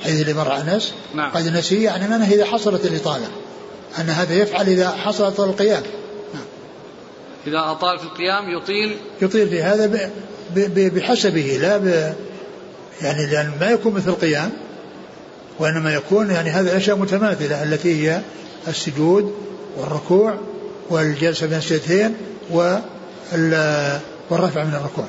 [0.03, 0.95] حيث اللي مر أنس.
[1.15, 1.31] نعم.
[1.31, 3.29] قد نسي يعني معناه إذا حصلت الإطالة.
[3.99, 5.83] أن هذا يفعل إذا حصلت القيام.
[6.35, 6.45] نعم.
[7.47, 10.11] إذا أطال في القيام يطيل؟ يطيل في هذا
[10.77, 12.15] بحسبه لا ب
[13.03, 14.53] يعني لأن ما يكون مثل القيام
[15.59, 18.21] وإنما يكون يعني هذه الأشياء متماثلة التي هي
[18.69, 19.35] السجود
[19.77, 20.39] والركوع
[20.91, 22.17] والجلسة بين السجدتين
[22.51, 25.07] والرفع من الركوع.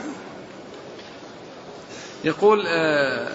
[2.23, 3.29] يقول آه،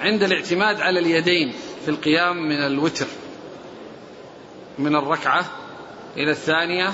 [0.00, 1.52] عند الاعتماد على اليدين
[1.84, 3.06] في القيام من الوتر
[4.78, 5.44] من الركعة
[6.16, 6.92] إلى الثانية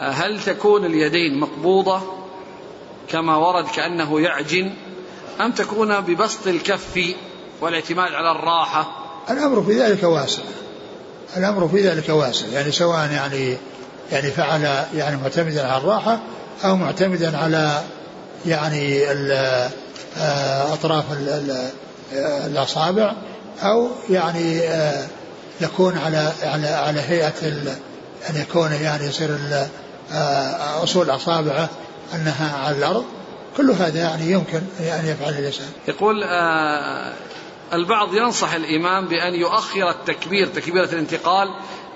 [0.00, 2.00] آه، هل تكون اليدين مقبوضة
[3.08, 4.72] كما ورد كأنه يعجن
[5.40, 7.00] أم تكون ببسط الكف
[7.60, 10.42] والاعتماد على الراحة؟ الأمر في ذلك واسع.
[11.36, 12.46] الأمر في ذلك واسع.
[12.46, 13.56] يعني سواء يعني
[14.12, 16.20] يعني فعل يعني معتمدا على الراحة
[16.64, 17.82] أو معتمدا على
[18.46, 19.04] يعني
[20.18, 21.04] آه، أطراف
[22.46, 23.12] الأصابع
[23.62, 25.06] أو يعني آه،
[25.60, 27.48] يكون على على على هيئة
[28.30, 29.38] أن يكون يعني يصير
[30.12, 31.68] آه، أصول أصابعه
[32.14, 33.04] أنها على الأرض.
[33.56, 35.68] كل هذا يعني يمكن أن يفعل الإنسان.
[35.88, 37.12] يقول آه
[37.72, 41.48] البعض ينصح الإمام بأن يؤخر التكبير تكبيرة الانتقال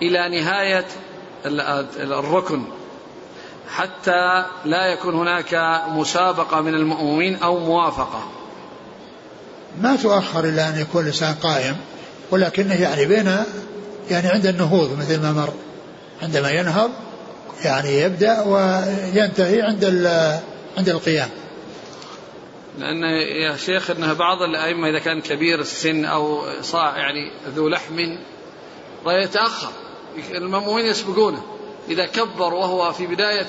[0.02, 0.86] إلى نهاية
[1.96, 2.64] الركن
[3.76, 8.22] حتى لا يكون هناك مسابقة من المؤمنين أو موافقة.
[9.80, 11.76] ما تؤخر إلى أن يكون الإنسان قائم.
[12.30, 13.36] ولكنه يعني بين
[14.10, 15.52] يعني عند النهوض مثل ما مر.
[16.22, 16.90] عندما ينهض
[17.64, 19.84] يعني يبدأ وينتهي عند
[20.78, 21.28] عند القيام.
[22.78, 23.02] لأن
[23.42, 27.98] يا شيخ أن بعض الأئمة إذا كان كبير السن أو صاع يعني ذو لحم
[29.06, 29.72] يتأخر.
[30.30, 31.42] المأمومين يسبقونه.
[31.88, 33.46] إذا كبر وهو في بداية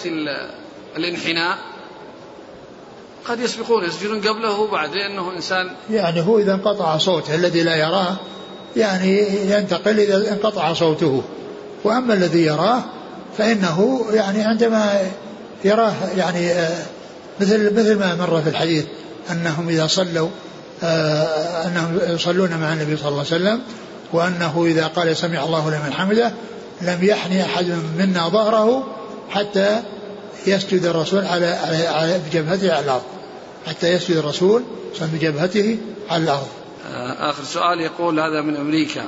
[0.98, 1.58] الانحناء
[3.26, 3.88] قد يسبقونه.
[3.88, 8.16] يسجدون قبله بعد لأنه إنسان يعني هو إذا انقطع صوته الذي لا يراه
[8.76, 11.24] يعني ينتقل إذا انقطع صوته.
[11.84, 12.84] وأما الذي يراه
[13.38, 15.02] فإنه يعني عندما
[15.66, 16.84] يراه يعني آه،
[17.40, 18.86] مثل مثل ما مر في الحديث
[19.32, 20.30] أنهم إذا صلوا
[20.84, 23.62] آه، أنهم يصلون مع النبي صلى الله عليه وسلم
[24.14, 26.32] وأنه إذا قال سمع الله لمن حمده
[26.82, 27.66] لم يحني أحد
[27.98, 28.88] منا ظهره
[29.30, 29.82] حتى
[30.48, 31.48] يسجد الرسول على
[31.88, 33.04] على بجبهته على الأرض.
[33.68, 34.64] حتى يسجد الرسول
[35.02, 35.78] بجبهته
[36.10, 36.48] على الأرض.
[37.20, 39.06] آخر سؤال يقول هذا من أمريكا.